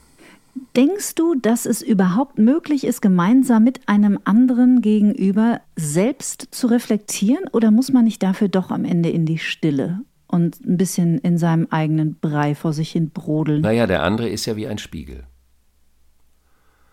Denkst 0.75 1.15
du, 1.15 1.37
dass 1.37 1.65
es 1.67 1.83
überhaupt 1.83 2.39
möglich 2.39 2.83
ist, 2.83 3.01
gemeinsam 3.01 3.63
mit 3.63 3.89
einem 3.89 4.19
anderen 4.25 4.83
gegenüber 4.83 5.61
selbst 5.77 6.49
zu 6.51 6.67
reflektieren 6.67 7.47
oder 7.53 7.71
muss 7.71 7.93
man 7.93 8.05
nicht 8.05 8.23
dafür 8.23 8.49
doch 8.49 8.71
am 8.71 8.85
Ende 8.85 9.11
in 9.11 9.25
die 9.25 9.39
Stille 9.39 10.01
und 10.27 10.61
ein 10.67 10.77
bisschen 10.77 11.19
in 11.19 11.39
seinem 11.39 11.69
eigenen 11.71 12.19
Brei 12.19 12.57
vor 12.57 12.73
sich 12.73 12.91
hin 12.91 13.11
brodeln. 13.11 13.61
Naja, 13.61 13.87
der 13.87 14.03
andere 14.03 14.29
ist 14.29 14.47
ja 14.47 14.57
wie 14.57 14.67
ein 14.67 14.79
Spiegel. 14.79 15.25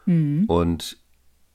Mhm. 0.05 0.45
Und 0.45 0.97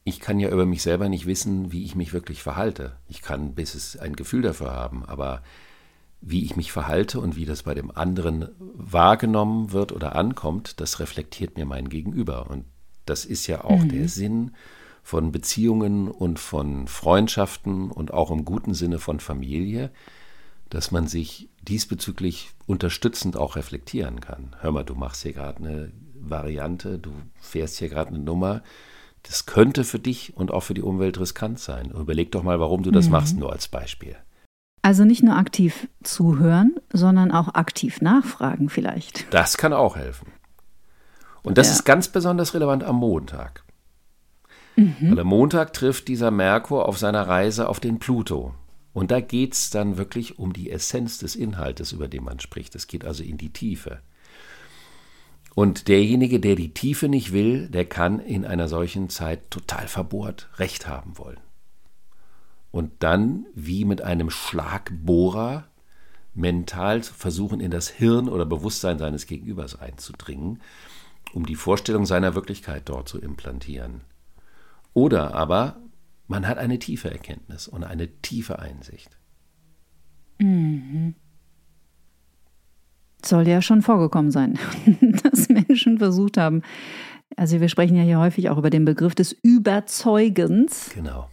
ich 0.03 0.19
kann 0.19 0.41
ja 0.41 0.51
über 0.51 0.67
mich 0.67 0.83
selber 0.83 1.09
nicht 1.09 1.27
wissen, 1.27 1.71
wie 1.71 1.85
ich 1.85 1.95
mich 1.95 2.13
wirklich 2.13 2.43
verhalte. 2.43 2.97
Ich 3.09 3.23
kann 3.23 3.55
bis 3.55 3.77
es 3.77 3.97
ein 3.97 4.17
Gefühl 4.17 4.43
dafür 4.43 4.73
haben, 4.73 5.05
aber 5.05 5.43
wie 6.21 6.45
ich 6.45 6.57
mich 6.57 6.73
verhalte 6.73 7.21
und 7.21 7.37
wie 7.37 7.47
das 7.47 7.63
bei 7.63 7.75
dem 7.75 7.91
anderen 7.91 8.49
wahrgenommen 8.59 9.73
wird 9.73 9.93
oder 9.93 10.17
ankommt, 10.17 10.81
das 10.81 11.01
reflektiert 11.01 11.57
mir 11.57 11.65
mein 11.65 11.89
Gegenüber. 11.89 12.51
Und 12.51 12.65
das 13.07 13.25
ist 13.25 13.47
ja 13.47 13.65
auch 13.65 13.81
mhm. 13.81 13.89
der 13.89 14.09
Sinn 14.09 14.53
von 15.03 15.33
Beziehungen 15.33 16.09
und 16.09 16.39
von 16.39 16.87
Freundschaften 16.87 17.91
und 17.91 18.13
auch 18.13 18.31
im 18.31 18.45
guten 18.45 18.75
Sinne 18.75 18.99
von 18.99 19.19
Familie, 19.19 19.91
dass 20.69 20.91
man 20.91 21.07
sich 21.07 21.49
diesbezüglich 21.63 22.51
unterstützend 22.67 23.37
auch 23.37 23.57
reflektieren 23.57 24.21
kann. 24.21 24.55
Hör 24.61 24.73
mal, 24.73 24.85
du 24.85 24.95
machst 24.95 25.23
hier 25.23 25.33
gerade 25.33 25.59
eine 25.59 25.93
Variante, 26.15 26.99
du 26.99 27.13
fährst 27.41 27.79
hier 27.79 27.89
gerade 27.89 28.11
eine 28.11 28.19
Nummer. 28.19 28.63
Das 29.23 29.47
könnte 29.47 29.85
für 29.85 29.99
dich 29.99 30.37
und 30.37 30.51
auch 30.51 30.63
für 30.63 30.75
die 30.75 30.83
Umwelt 30.83 31.19
riskant 31.19 31.59
sein. 31.59 31.91
Überleg 31.91 32.31
doch 32.33 32.43
mal, 32.43 32.61
warum 32.61 32.83
du 32.83 32.91
das 32.91 33.07
mhm. 33.07 33.13
machst, 33.13 33.37
nur 33.37 33.53
als 33.53 33.69
Beispiel. 33.69 34.17
Also 34.83 35.05
nicht 35.05 35.23
nur 35.23 35.37
aktiv 35.37 35.89
zuhören, 36.03 36.77
sondern 36.93 37.33
auch 37.33 37.55
aktiv 37.55 38.01
nachfragen 38.01 38.71
vielleicht. 38.71 39.33
Das 39.33 39.59
kann 39.59 39.73
auch 39.73 39.97
helfen. 39.97 40.29
Und 41.43 41.59
das 41.59 41.69
ja. 41.69 41.75
ist 41.75 41.85
ganz 41.85 42.09
besonders 42.09 42.55
relevant 42.55 42.85
am 42.85 42.97
Montag. 42.97 43.65
Mhm. 44.77 44.97
Weil 45.01 45.21
am 45.21 45.27
Montag 45.27 45.73
trifft 45.73 46.09
dieser 46.09 46.31
Merkur 46.31 46.89
auf 46.89 46.99
seiner 46.99 47.27
Reise 47.29 47.69
auf 47.69 47.81
den 47.81 47.99
Pluto. 47.99 48.55
Und 48.93 49.11
da 49.11 49.21
geht 49.21 49.55
es 49.55 49.71
dann 49.71 49.99
wirklich 49.99 50.39
um 50.39 50.53
die 50.53 50.71
Essenz 50.71 51.19
des 51.19 51.37
Inhaltes, 51.37 51.93
über 51.93 52.09
den 52.09 52.25
man 52.25 52.41
spricht. 52.41 52.75
Es 52.75 52.87
geht 52.87 53.05
also 53.05 53.23
in 53.23 53.39
die 53.39 53.53
Tiefe. 53.53 54.01
Und 55.55 55.89
derjenige, 55.89 56.41
der 56.41 56.57
die 56.57 56.73
Tiefe 56.73 57.09
nicht 57.09 57.33
will, 57.33 57.69
der 57.69 57.85
kann 57.85 58.19
in 58.21 58.45
einer 58.45 58.69
solchen 58.69 59.11
Zeit 59.11 59.51
total 59.51 59.89
verbohrt 59.89 60.49
Recht 60.57 60.89
haben 60.89 61.19
wollen. 61.19 61.41
Und 62.71 62.93
dann, 63.01 63.47
wie 63.55 63.85
mit 63.85 64.03
einem 64.03 64.31
Schlagbohrer, 64.31 65.67
mental 66.35 67.03
versuchen, 67.03 67.61
in 67.61 67.71
das 67.71 67.89
Hirn 67.89 68.29
oder 68.29 68.47
Bewusstsein 68.47 68.99
seines 68.99 69.27
Gegenübers 69.27 69.81
einzudringen, 69.81 70.61
um 71.33 71.47
die 71.47 71.57
Vorstellung 71.57 72.07
seiner 72.07 72.35
Wirklichkeit 72.35 72.89
dort 72.89 73.09
zu 73.09 73.21
implantieren. 73.21 74.03
Oder 74.95 75.35
aber 75.35 75.81
man 76.29 76.47
hat 76.47 76.59
eine 76.59 76.79
tiefe 76.79 77.11
Erkenntnis 77.11 77.67
und 77.67 77.83
eine 77.83 78.09
tiefe 78.23 78.61
Einsicht. 78.61 79.19
Mhm. 80.39 81.15
Soll 83.25 83.47
ja 83.49 83.61
schon 83.61 83.83
vorgekommen 83.83 84.31
sein, 84.31 84.59
dass 85.23 85.49
Menschen 85.49 85.99
versucht 85.99 86.37
haben, 86.37 86.63
also 87.37 87.61
wir 87.61 87.69
sprechen 87.69 87.97
ja 87.97 88.03
hier 88.03 88.19
häufig 88.19 88.49
auch 88.49 88.59
über 88.59 88.71
den 88.71 88.85
Begriff 88.85 89.15
des 89.15 89.33
Überzeugens. 89.33 90.91
Genau. 90.95 91.29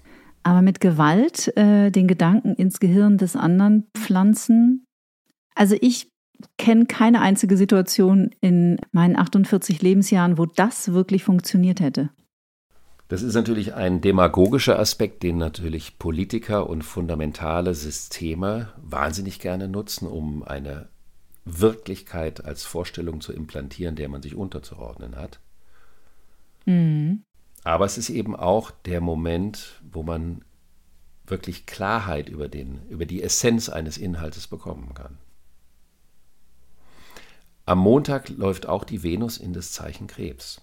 Aber 0.48 0.62
mit 0.62 0.80
Gewalt 0.80 1.52
äh, 1.58 1.92
den 1.92 2.08
Gedanken 2.08 2.54
ins 2.54 2.80
Gehirn 2.80 3.18
des 3.18 3.36
anderen 3.36 3.90
pflanzen. 3.94 4.86
Also 5.56 5.76
ich 5.82 6.10
kenne 6.58 6.86
keine 6.86 7.20
einzige 7.20 7.58
Situation 7.58 8.30
in 8.40 8.80
meinen 8.94 9.18
48 9.18 9.82
Lebensjahren, 9.82 10.38
wo 10.38 10.46
das 10.46 10.94
wirklich 10.94 11.26
funktioniert 11.26 11.82
hätte. 11.82 12.12
Das 13.10 13.24
ist 13.24 13.34
natürlich 13.34 13.74
ein 13.74 14.00
demagogischer 14.00 14.80
Aspekt, 14.80 15.22
den 15.22 15.38
natürlich 15.38 16.00
Politiker 16.00 16.70
und 16.70 16.84
fundamentale 16.84 17.74
Systeme 17.74 18.70
wahnsinnig 18.82 19.42
gerne 19.42 19.68
nutzen, 19.68 20.08
um 20.08 20.44
eine 20.44 20.88
Wirklichkeit 21.44 22.46
als 22.46 22.64
Vorstellung 22.64 23.20
zu 23.20 23.34
implantieren, 23.34 23.98
der 23.98 24.08
man 24.08 24.22
sich 24.22 24.36
unterzuordnen 24.36 25.18
hat. 25.18 25.42
Mhm. 26.66 27.24
Aber 27.68 27.84
es 27.84 27.98
ist 27.98 28.10
eben 28.10 28.34
auch 28.34 28.72
der 28.72 29.02
Moment, 29.02 29.82
wo 29.92 30.02
man 30.02 30.46
wirklich 31.26 31.66
Klarheit 31.66 32.30
über, 32.30 32.48
den, 32.48 32.80
über 32.88 33.06
die 33.06 33.22
Essenz 33.22 33.68
eines 33.68 33.98
Inhaltes 33.98 34.48
bekommen 34.48 34.94
kann. 34.94 35.18
Am 37.66 37.80
Montag 37.80 38.30
läuft 38.30 38.68
auch 38.68 38.86
die 38.86 39.04
Venus 39.04 39.38
in 39.38 39.52
das 39.52 39.74
Zeichen 39.74 40.08
Krebs. 40.08 40.62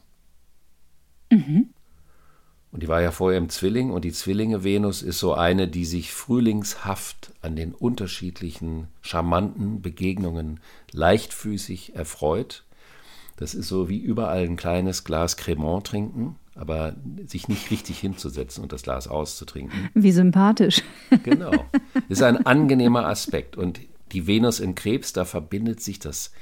Mhm. 1.30 1.75
Und 2.73 2.82
die 2.82 2.88
war 2.88 3.02
ja 3.02 3.11
vorher 3.11 3.37
im 3.37 3.50
Zwilling 3.50 3.90
und 3.90 4.06
die 4.06 4.12
Zwillinge 4.12 4.64
Venus 4.64 5.02
ist 5.02 5.18
so 5.18 5.34
eine, 5.34 5.68
die 5.68 5.84
sich 5.84 6.14
frühlingshaft 6.14 7.34
an 7.42 7.54
den 7.54 7.75
unterschiedlichen 7.75 8.88
charmanten 9.02 9.82
Begegnungen 9.82 10.58
leichtfüßig 10.90 11.96
erfreut. 11.96 12.64
Das 13.37 13.54
ist 13.54 13.68
so 13.68 13.90
wie 13.90 13.99
überall 13.99 14.44
ein 14.44 14.56
kleines 14.56 15.04
Glas 15.04 15.37
Cremant 15.37 15.87
trinken, 15.87 16.37
aber 16.54 16.94
sich 17.26 17.49
nicht 17.49 17.70
richtig 17.70 17.99
hinzusetzen 17.99 18.62
und 18.62 18.73
das 18.73 18.82
Glas 18.82 19.08
auszutrinken. 19.08 19.90
Wie 19.94 20.12
sympathisch. 20.12 20.82
Genau. 21.23 21.52
Ist 22.08 22.23
ein 22.23 22.44
angenehmer 22.44 23.06
Aspekt. 23.06 23.56
Und 23.56 23.80
die 24.12 24.26
Venus 24.26 24.61
in 24.61 24.75
Krebs, 24.75 25.12
da 25.12 25.25
verbindet 25.25 25.80
sich 25.80 25.99
das 25.99 26.32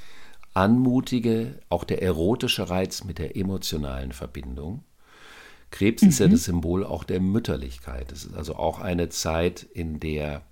Anmutige, 0.53 1.59
auch 1.69 1.83
der 1.83 2.01
erotische 2.01 2.69
Reiz 2.69 3.03
mit 3.03 3.17
der 3.17 3.35
emotionalen 3.37 4.11
Verbindung. 4.11 4.83
Krebs 5.71 6.03
mhm. 6.03 6.09
ist 6.09 6.19
ja 6.19 6.27
mhm. 6.27 6.31
das 6.31 6.43
Symbol 6.43 6.85
auch 6.85 7.03
der 7.03 7.19
Mütterlichkeit. 7.19 8.11
Es 8.11 8.25
ist 8.25 8.35
also 8.35 8.55
auch 8.55 8.79
eine 8.79 9.09
Zeit, 9.09 9.63
in 9.63 9.99
der 9.99 10.43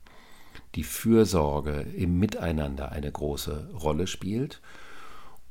die 0.75 0.83
Fürsorge 0.83 1.85
im 1.95 2.17
Miteinander 2.19 2.91
eine 2.91 3.11
große 3.11 3.71
Rolle 3.73 4.07
spielt. 4.07 4.61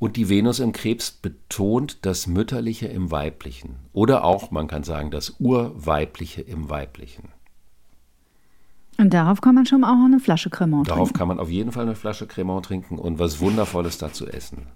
Und 0.01 0.17
die 0.17 0.31
Venus 0.31 0.59
im 0.59 0.73
Krebs 0.73 1.11
betont 1.11 1.99
das 2.03 2.27
Mütterliche 2.27 2.87
im 2.87 3.11
Weiblichen. 3.11 3.77
Oder 3.93 4.25
auch, 4.25 4.51
man 4.51 4.67
kann 4.67 4.83
sagen, 4.83 5.11
das 5.11 5.37
Urweibliche 5.39 6.41
im 6.41 6.71
Weiblichen. 6.71 7.29
Und 8.97 9.13
darauf 9.13 9.43
kann 9.43 9.55
man 9.55 9.67
schon 9.67 9.85
auch 9.85 10.03
eine 10.03 10.19
Flasche 10.19 10.49
Cremant 10.49 10.87
trinken. 10.87 10.99
Darauf 10.99 11.13
kann 11.13 11.29
man 11.29 11.39
auf 11.39 11.51
jeden 11.51 11.71
Fall 11.71 11.85
eine 11.85 11.95
Flasche 11.95 12.27
Cremant 12.27 12.65
trinken 12.65 12.99
und 12.99 13.19
was 13.19 13.41
Wundervolles 13.41 13.99
dazu 13.99 14.27
essen. 14.27 14.69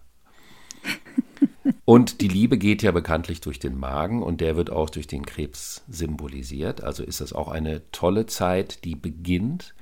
Und 1.87 2.21
die 2.21 2.29
Liebe 2.29 2.59
geht 2.59 2.83
ja 2.83 2.93
bekanntlich 2.93 3.41
durch 3.41 3.59
den 3.59 3.79
Magen 3.79 4.23
und 4.23 4.43
der 4.43 4.57
wird 4.57 4.71
auch 4.71 4.91
durch 4.91 5.07
den 5.07 5.25
Krebs 5.25 5.85
symbolisiert. 5.89 6.83
Also 6.83 7.03
ist 7.03 7.23
das 7.23 7.33
auch 7.33 7.49
eine 7.49 7.91
tolle 7.93 8.27
Zeit, 8.27 8.85
die 8.85 8.95
beginnt, 8.95 9.75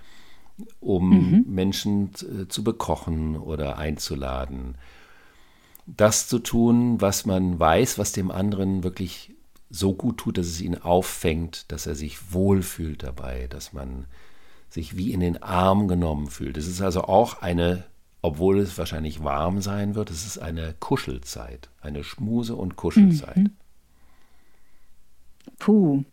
um 0.79 1.11
mhm. 1.11 1.45
Menschen 1.49 2.11
äh, 2.21 2.47
zu 2.47 2.63
bekochen 2.63 3.37
oder 3.37 3.79
einzuladen. 3.79 4.77
Das 5.87 6.29
zu 6.29 6.39
tun, 6.39 7.01
was 7.01 7.27
man 7.27 7.59
weiß, 7.59 7.99
was 7.99 8.13
dem 8.13 8.31
anderen 8.31 8.85
wirklich 8.85 9.35
so 9.69 9.95
gut 9.95 10.19
tut, 10.19 10.39
dass 10.39 10.47
es 10.47 10.61
ihn 10.61 10.79
auffängt, 10.79 11.73
dass 11.73 11.87
er 11.87 11.95
sich 11.95 12.33
wohlfühlt 12.33 13.03
dabei, 13.03 13.47
dass 13.49 13.73
man 13.73 14.07
sich 14.69 14.97
wie 14.97 15.13
in 15.13 15.21
den 15.21 15.43
Arm 15.43 15.89
genommen 15.89 16.29
fühlt. 16.29 16.57
Es 16.57 16.67
ist 16.67 16.81
also 16.81 17.05
auch 17.05 17.43
eine, 17.43 17.85
obwohl 18.21 18.59
es 18.59 18.79
wahrscheinlich 18.79 19.25
warm 19.25 19.61
sein 19.61 19.95
wird, 19.95 20.11
es 20.11 20.27
ist 20.27 20.39
eine 20.39 20.75
Kuschelzeit, 20.79 21.71
eine 21.81 22.05
Schmuse- 22.05 22.55
und 22.55 22.77
Kuschelzeit. 22.77 23.37
Mhm. 23.37 23.51
Puh. 25.59 26.05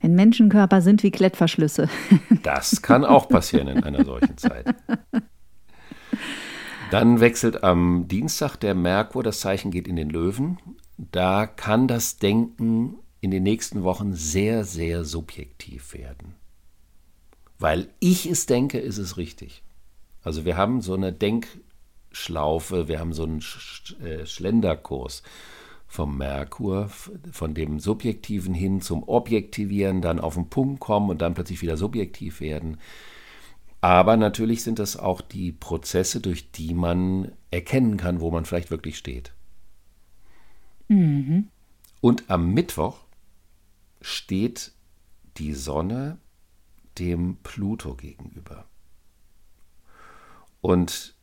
Wenn 0.00 0.14
Menschenkörper 0.14 0.80
sind 0.80 1.02
wie 1.02 1.10
Klettverschlüsse. 1.10 1.88
Das 2.42 2.80
kann 2.80 3.04
auch 3.04 3.28
passieren 3.28 3.68
in 3.68 3.84
einer 3.84 4.04
solchen 4.04 4.38
Zeit. 4.38 4.74
Dann 6.90 7.20
wechselt 7.20 7.62
am 7.62 8.08
Dienstag 8.08 8.56
der 8.56 8.74
Merkur, 8.74 9.22
das 9.22 9.40
Zeichen 9.40 9.70
geht 9.70 9.86
in 9.86 9.96
den 9.96 10.10
Löwen 10.10 10.58
da 11.12 11.46
kann 11.46 11.88
das 11.88 12.18
Denken 12.18 12.98
in 13.20 13.30
den 13.30 13.42
nächsten 13.42 13.82
Wochen 13.82 14.12
sehr, 14.14 14.64
sehr 14.64 15.04
subjektiv 15.04 15.94
werden. 15.94 16.34
Weil 17.58 17.88
ich 18.00 18.26
es 18.26 18.46
denke, 18.46 18.78
ist 18.78 18.98
es 18.98 19.16
richtig. 19.16 19.62
Also 20.22 20.44
wir 20.44 20.56
haben 20.56 20.80
so 20.80 20.94
eine 20.94 21.12
Denkschlaufe, 21.12 22.88
wir 22.88 23.00
haben 23.00 23.12
so 23.12 23.24
einen 23.24 23.42
äh, 24.02 24.26
Schlenderkurs 24.26 25.22
vom 25.86 26.18
Merkur, 26.18 26.90
von 27.32 27.54
dem 27.54 27.80
Subjektiven 27.80 28.54
hin 28.54 28.80
zum 28.80 29.02
Objektivieren, 29.02 30.02
dann 30.02 30.20
auf 30.20 30.34
den 30.34 30.48
Punkt 30.48 30.80
kommen 30.80 31.10
und 31.10 31.20
dann 31.20 31.34
plötzlich 31.34 31.62
wieder 31.62 31.76
subjektiv 31.76 32.40
werden. 32.40 32.78
Aber 33.80 34.16
natürlich 34.16 34.62
sind 34.62 34.78
das 34.78 34.96
auch 34.96 35.20
die 35.20 35.52
Prozesse, 35.52 36.20
durch 36.20 36.50
die 36.52 36.74
man 36.74 37.32
erkennen 37.50 37.96
kann, 37.96 38.20
wo 38.20 38.30
man 38.30 38.44
vielleicht 38.44 38.70
wirklich 38.70 38.98
steht. 38.98 39.32
Mhm. 40.88 41.48
Und 42.00 42.30
am 42.30 42.52
Mittwoch 42.52 42.98
steht 44.00 44.72
die 45.38 45.54
Sonne 45.54 46.18
dem 46.98 47.36
Pluto 47.42 47.94
gegenüber. 47.94 48.66
Und 50.60 51.14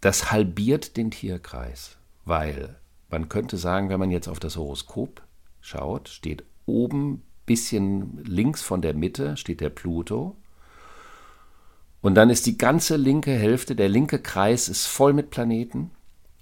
das 0.00 0.30
halbiert 0.30 0.96
den 0.96 1.10
Tierkreis, 1.10 1.96
weil 2.24 2.78
man 3.08 3.28
könnte 3.28 3.56
sagen, 3.56 3.88
wenn 3.88 3.98
man 3.98 4.10
jetzt 4.10 4.28
auf 4.28 4.38
das 4.38 4.56
Horoskop 4.56 5.22
schaut, 5.60 6.08
steht 6.08 6.44
oben 6.66 7.22
bisschen 7.46 8.24
links 8.24 8.62
von 8.62 8.80
der 8.82 8.94
Mitte 8.94 9.36
steht 9.36 9.60
der 9.60 9.70
Pluto. 9.70 10.36
Und 12.04 12.16
dann 12.16 12.28
ist 12.28 12.44
die 12.44 12.58
ganze 12.58 12.96
linke 12.96 13.32
Hälfte, 13.32 13.74
der 13.74 13.88
linke 13.88 14.18
Kreis 14.18 14.68
ist 14.68 14.84
voll 14.84 15.14
mit 15.14 15.30
Planeten. 15.30 15.90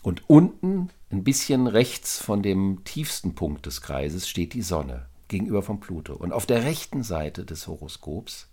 Und 0.03 0.29
unten 0.29 0.91
ein 1.13 1.23
bisschen 1.23 1.69
rechts 1.69 2.21
von 2.21 2.43
dem 2.43 2.83
tiefsten 2.83 3.37
Punkt 3.37 3.65
des 3.67 3.81
Kreises 3.81 4.29
steht 4.29 4.55
die 4.55 4.63
Sonne 4.63 5.07
gegenüber 5.29 5.63
vom 5.63 5.79
Pluto. 5.79 6.15
Und 6.15 6.33
auf 6.33 6.47
der 6.47 6.65
rechten 6.65 7.05
Seite 7.05 7.45
des 7.45 7.69
Horoskops 7.69 8.49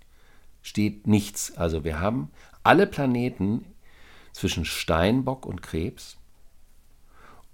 steht 0.62 1.08
nichts. 1.08 1.58
Also 1.58 1.84
wir 1.84 2.00
haben 2.00 2.30
alle 2.62 2.86
Planeten 2.86 3.66
zwischen 4.32 4.64
Steinbock 4.64 5.48
und 5.48 5.64
Krebs 5.64 6.16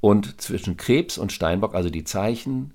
und 0.01 0.41
zwischen 0.41 0.75
Krebs 0.75 1.17
und 1.17 1.31
Steinbock, 1.31 1.75
also 1.75 1.89
die 1.89 2.03
Zeichen 2.03 2.73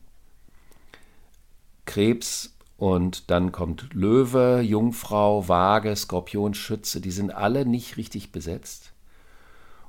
Krebs 1.85 2.55
und 2.81 3.31
dann 3.31 3.53
kommt 3.53 3.93
Löwe, 3.93 4.63
Jungfrau, 4.63 5.47
Waage, 5.49 5.95
Skorpion, 5.95 6.55
Schütze, 6.55 7.03
die 7.03 7.11
sind 7.11 7.31
alle 7.31 7.67
nicht 7.67 7.99
richtig 7.99 8.33
besetzt. 8.33 8.95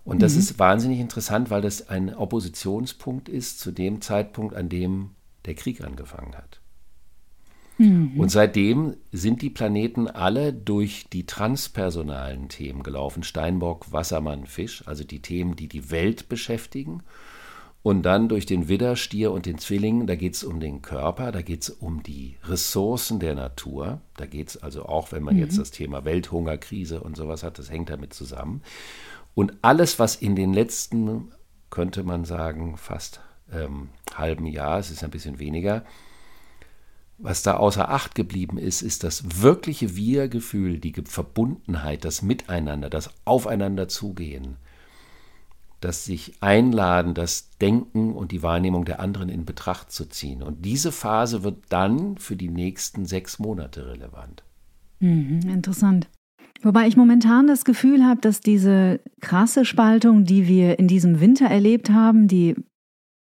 Und 0.03 0.21
das 0.21 0.33
mhm. 0.33 0.39
ist 0.39 0.59
wahnsinnig 0.59 0.99
interessant, 0.99 1.49
weil 1.49 1.61
das 1.61 1.87
ein 1.87 2.13
Oppositionspunkt 2.13 3.29
ist 3.29 3.61
zu 3.61 3.71
dem 3.71 4.01
Zeitpunkt, 4.01 4.53
an 4.53 4.67
dem 4.67 5.11
der 5.45 5.55
Krieg 5.55 5.81
angefangen 5.81 6.35
hat. 6.35 6.59
Mhm. 7.77 8.19
Und 8.19 8.29
seitdem 8.29 8.97
sind 9.13 9.41
die 9.41 9.49
Planeten 9.49 10.09
alle 10.09 10.51
durch 10.51 11.05
die 11.13 11.25
transpersonalen 11.25 12.49
Themen 12.49 12.83
gelaufen. 12.83 13.23
Steinbock, 13.23 13.93
Wassermann, 13.93 14.47
Fisch, 14.47 14.85
also 14.85 15.05
die 15.05 15.21
Themen, 15.21 15.55
die 15.55 15.69
die 15.69 15.91
Welt 15.91 16.27
beschäftigen. 16.27 17.03
Und 17.83 18.03
dann 18.03 18.29
durch 18.29 18.45
den 18.45 18.67
Widder, 18.67 18.95
Stier 18.95 19.31
und 19.31 19.47
den 19.47 19.57
Zwilling, 19.57 20.05
da 20.05 20.15
geht 20.15 20.35
es 20.35 20.43
um 20.43 20.59
den 20.59 20.83
Körper, 20.83 21.31
da 21.31 21.41
geht 21.41 21.63
es 21.63 21.69
um 21.71 22.03
die 22.03 22.37
Ressourcen 22.43 23.19
der 23.19 23.33
Natur. 23.33 24.01
Da 24.17 24.27
geht 24.27 24.49
es 24.49 24.57
also 24.61 24.85
auch, 24.85 25.11
wenn 25.11 25.23
man 25.23 25.35
mhm. 25.35 25.41
jetzt 25.41 25.57
das 25.57 25.71
Thema 25.71 26.05
Welthungerkrise 26.05 27.01
und 27.01 27.17
sowas 27.17 27.41
hat, 27.41 27.57
das 27.57 27.71
hängt 27.71 27.89
damit 27.89 28.13
zusammen. 28.13 28.61
Und 29.33 29.53
alles, 29.63 29.97
was 29.97 30.15
in 30.15 30.35
den 30.35 30.53
letzten, 30.53 31.31
könnte 31.71 32.03
man 32.03 32.23
sagen, 32.23 32.77
fast 32.77 33.21
ähm, 33.51 33.89
halben 34.13 34.45
Jahr, 34.45 34.77
es 34.77 34.91
ist 34.91 35.03
ein 35.03 35.11
bisschen 35.11 35.39
weniger, 35.39 35.83
was 37.17 37.43
da 37.43 37.57
außer 37.57 37.89
Acht 37.89 38.15
geblieben 38.15 38.57
ist, 38.57 38.81
ist 38.81 39.03
das 39.03 39.41
wirkliche 39.41 39.95
Wir-Gefühl, 39.95 40.79
die 40.79 40.93
Verbundenheit, 41.05 42.03
das 42.03 42.21
Miteinander, 42.21 42.89
das 42.89 43.11
Aufeinander 43.25 43.87
zugehen, 43.87 44.57
das 45.81 46.05
sich 46.05 46.33
einladen, 46.41 47.13
das 47.13 47.49
Denken 47.59 48.13
und 48.13 48.31
die 48.31 48.43
Wahrnehmung 48.43 48.85
der 48.85 48.99
anderen 48.99 49.29
in 49.29 49.45
Betracht 49.45 49.91
zu 49.91 50.05
ziehen. 50.05 50.41
Und 50.43 50.63
diese 50.63 50.91
Phase 50.91 51.43
wird 51.43 51.57
dann 51.69 52.17
für 52.17 52.35
die 52.35 52.49
nächsten 52.49 53.05
sechs 53.05 53.39
Monate 53.39 53.87
relevant. 53.87 54.43
Mhm, 54.99 55.41
interessant. 55.49 56.07
Wobei 56.63 56.87
ich 56.87 56.95
momentan 56.95 57.47
das 57.47 57.65
Gefühl 57.65 58.05
habe, 58.05 58.21
dass 58.21 58.39
diese 58.39 58.99
krasse 59.19 59.65
Spaltung, 59.65 60.25
die 60.25 60.47
wir 60.47 60.77
in 60.77 60.87
diesem 60.87 61.19
Winter 61.19 61.47
erlebt 61.47 61.89
haben, 61.89 62.27
die 62.27 62.55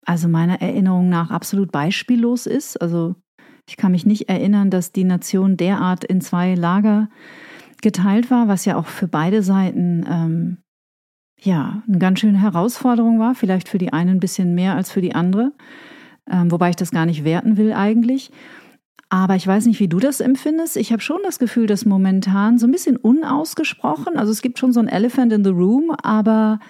also 0.04 0.28
meiner 0.28 0.60
Erinnerung 0.60 1.08
nach 1.08 1.30
absolut 1.30 1.72
beispiellos 1.72 2.46
ist. 2.46 2.80
Also 2.80 3.14
ich 3.66 3.76
kann 3.76 3.92
mich 3.92 4.04
nicht 4.04 4.28
erinnern, 4.28 4.70
dass 4.70 4.92
die 4.92 5.04
Nation 5.04 5.56
derart 5.56 6.04
in 6.04 6.20
zwei 6.20 6.54
Lager 6.54 7.08
geteilt 7.80 8.30
war, 8.30 8.48
was 8.48 8.64
ja 8.66 8.76
auch 8.76 8.86
für 8.86 9.08
beide 9.08 9.42
Seiten 9.42 10.04
ähm, 10.08 10.58
ja 11.42 11.82
eine 11.86 11.98
ganz 11.98 12.20
schöne 12.20 12.40
Herausforderung 12.40 13.18
war. 13.18 13.34
Vielleicht 13.34 13.68
für 13.68 13.78
die 13.78 13.92
eine 13.92 14.10
ein 14.12 14.20
bisschen 14.20 14.54
mehr 14.54 14.74
als 14.74 14.90
für 14.90 15.00
die 15.00 15.14
andere, 15.14 15.52
ähm, 16.30 16.50
wobei 16.50 16.70
ich 16.70 16.76
das 16.76 16.90
gar 16.90 17.06
nicht 17.06 17.24
werten 17.24 17.56
will 17.56 17.72
eigentlich. 17.72 18.30
Aber 19.08 19.34
ich 19.34 19.46
weiß 19.46 19.66
nicht, 19.66 19.80
wie 19.80 19.88
du 19.88 19.98
das 19.98 20.20
empfindest. 20.20 20.76
Ich 20.76 20.92
habe 20.92 21.02
schon 21.02 21.18
das 21.24 21.40
Gefühl, 21.40 21.66
dass 21.66 21.84
momentan 21.84 22.58
so 22.58 22.66
ein 22.66 22.70
bisschen 22.70 22.96
unausgesprochen, 22.96 24.16
also 24.16 24.30
es 24.30 24.40
gibt 24.40 24.58
schon 24.58 24.72
so 24.72 24.78
ein 24.78 24.88
Elephant 24.88 25.32
in 25.32 25.42
the 25.44 25.50
Room, 25.50 25.90
aber 25.90 26.60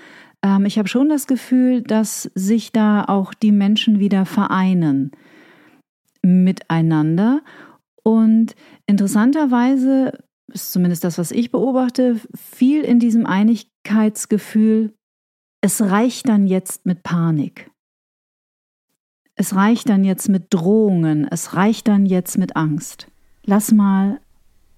ähm, 0.42 0.64
ich 0.64 0.78
habe 0.78 0.88
schon 0.88 1.11
das 1.11 1.26
Gefühl, 1.26 1.83
dass 1.83 2.30
sich 2.35 2.72
da 2.72 3.04
auch 3.04 3.35
die 3.35 3.52
Menschen 3.52 3.98
wieder 3.98 4.24
vereinen 4.24 5.11
miteinander. 6.22 7.42
Und 8.02 8.54
interessanterweise 8.87 10.18
ist 10.52 10.72
zumindest 10.72 11.04
das, 11.04 11.18
was 11.18 11.30
ich 11.30 11.50
beobachte, 11.50 12.20
viel 12.35 12.83
in 12.83 12.98
diesem 12.98 13.26
Einigkeitsgefühl, 13.85 14.95
es 15.61 15.81
reicht 15.81 16.29
dann 16.29 16.47
jetzt 16.47 16.87
mit 16.87 17.03
Panik. 17.03 17.71
Es 19.35 19.55
reicht 19.55 19.88
dann 19.88 20.05
jetzt 20.05 20.29
mit 20.29 20.47
Drohungen, 20.51 21.27
es 21.31 21.55
reicht 21.55 21.88
dann 21.88 22.07
jetzt 22.07 22.38
mit 22.38 22.57
Angst. 22.57 23.09
Lass 23.45 23.73
mal 23.73 24.21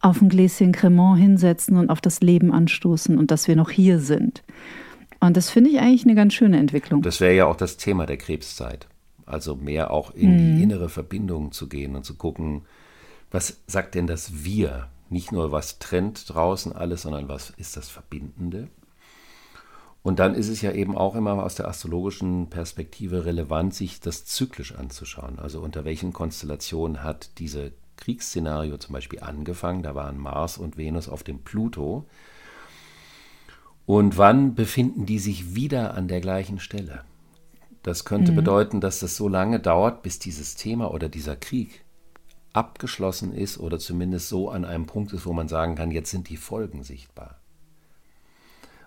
auf 0.01 0.21
ein 0.21 0.29
Gläschen 0.29 0.73
Cremant 0.73 1.21
hinsetzen 1.21 1.77
und 1.77 1.91
auf 1.91 2.01
das 2.01 2.21
Leben 2.21 2.53
anstoßen 2.53 3.19
und 3.19 3.31
dass 3.31 3.49
wir 3.49 3.57
noch 3.57 3.71
hier 3.71 3.99
sind. 3.99 4.43
Und 5.21 5.37
das 5.37 5.51
finde 5.51 5.71
ich 5.71 5.79
eigentlich 5.79 6.05
eine 6.05 6.17
ganz 6.17 6.35
schöne 6.35 6.59
Entwicklung. 6.59 7.03
Das 7.03 7.21
wäre 7.21 7.35
ja 7.35 7.47
auch 7.47 7.57
das 7.57 7.77
Thema 7.77 8.07
der 8.07 8.17
Krebszeit. 8.17 8.89
Also 9.25 9.55
mehr 9.55 9.93
auch 9.93 10.13
in 10.15 10.33
mhm. 10.33 10.57
die 10.57 10.63
innere 10.65 10.89
Verbindung 10.89 11.53
zu 11.53 11.69
gehen 11.69 11.95
und 11.95 12.05
zu 12.05 12.15
gucken, 12.15 12.63
was 13.31 13.63
sagt 13.67 13.95
denn 13.95 14.09
das 14.09 14.45
Wir? 14.45 14.89
Nicht 15.11 15.31
nur, 15.31 15.53
was 15.53 15.79
trennt 15.79 16.33
draußen 16.33 16.73
alles, 16.73 17.03
sondern 17.03 17.29
was 17.29 17.51
ist 17.51 17.77
das 17.77 17.89
Verbindende? 17.89 18.69
Und 20.03 20.19
dann 20.19 20.35
ist 20.35 20.49
es 20.49 20.63
ja 20.63 20.73
eben 20.73 20.97
auch 20.97 21.15
immer 21.15 21.43
aus 21.45 21.55
der 21.55 21.69
astrologischen 21.69 22.51
Perspektive 22.51 23.25
relevant, 23.25 23.73
sich 23.73 24.01
das 24.01 24.25
zyklisch 24.25 24.75
anzuschauen. 24.75 25.39
Also 25.39 25.61
unter 25.61 25.85
welchen 25.85 26.13
Konstellationen 26.13 27.05
hat 27.05 27.39
diese 27.39 27.73
Kriegsszenario 27.97 28.79
zum 28.79 28.95
Beispiel 28.95 29.21
angefangen? 29.21 29.85
Da 29.85 29.95
waren 29.95 30.19
Mars 30.19 30.59
und 30.59 30.77
Venus 30.77 31.09
auf 31.09 31.23
dem 31.23 31.41
Pluto. 31.41 32.07
Und 33.87 34.19
wann 34.19 34.55
befinden 34.55 35.07
die 35.07 35.21
sich 35.21 35.55
wieder 35.55 35.95
an 35.95 36.09
der 36.09 36.21
gleichen 36.21 36.59
Stelle? 36.59 37.05
Das 37.85 38.05
könnte 38.05 38.33
mhm. 38.33 38.37
bedeuten, 38.37 38.81
dass 38.81 38.99
das 38.99 39.17
so 39.17 39.29
lange 39.29 39.61
dauert, 39.61 40.03
bis 40.03 40.19
dieses 40.19 40.57
Thema 40.57 40.93
oder 40.93 41.09
dieser 41.09 41.37
Krieg 41.37 41.85
abgeschlossen 42.53 43.33
ist 43.33 43.59
oder 43.59 43.79
zumindest 43.79 44.29
so 44.29 44.51
an 44.51 44.65
einem 44.65 44.87
Punkt 44.87 45.13
ist, 45.13 45.27
wo 45.27 45.33
man 45.33 45.49
sagen 45.49 45.75
kann, 45.75 45.91
jetzt 45.91 46.11
sind 46.11 46.29
die 46.29 46.37
Folgen 46.37 46.83
sichtbar. 46.85 47.42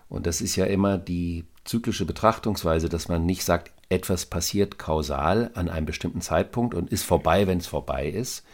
Und 0.08 0.26
das 0.26 0.40
ist 0.40 0.56
ja 0.56 0.66
immer 0.66 0.98
die 0.98 1.44
zyklische 1.64 2.04
Betrachtungsweise, 2.04 2.88
dass 2.88 3.08
man 3.08 3.26
nicht 3.26 3.44
sagt, 3.44 3.72
etwas 3.88 4.26
passiert 4.26 4.78
kausal 4.78 5.50
an 5.54 5.68
einem 5.68 5.86
bestimmten 5.86 6.20
Zeitpunkt 6.20 6.74
und 6.74 6.90
ist 6.90 7.04
vorbei, 7.04 7.46
wenn 7.46 7.58
es 7.58 7.66
vorbei 7.66 8.08
ist, 8.08 8.44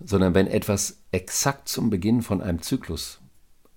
sondern 0.00 0.34
wenn 0.34 0.46
etwas 0.46 1.00
exakt 1.10 1.68
zum 1.68 1.90
Beginn 1.90 2.22
von 2.22 2.40
einem 2.40 2.62
Zyklus 2.62 3.20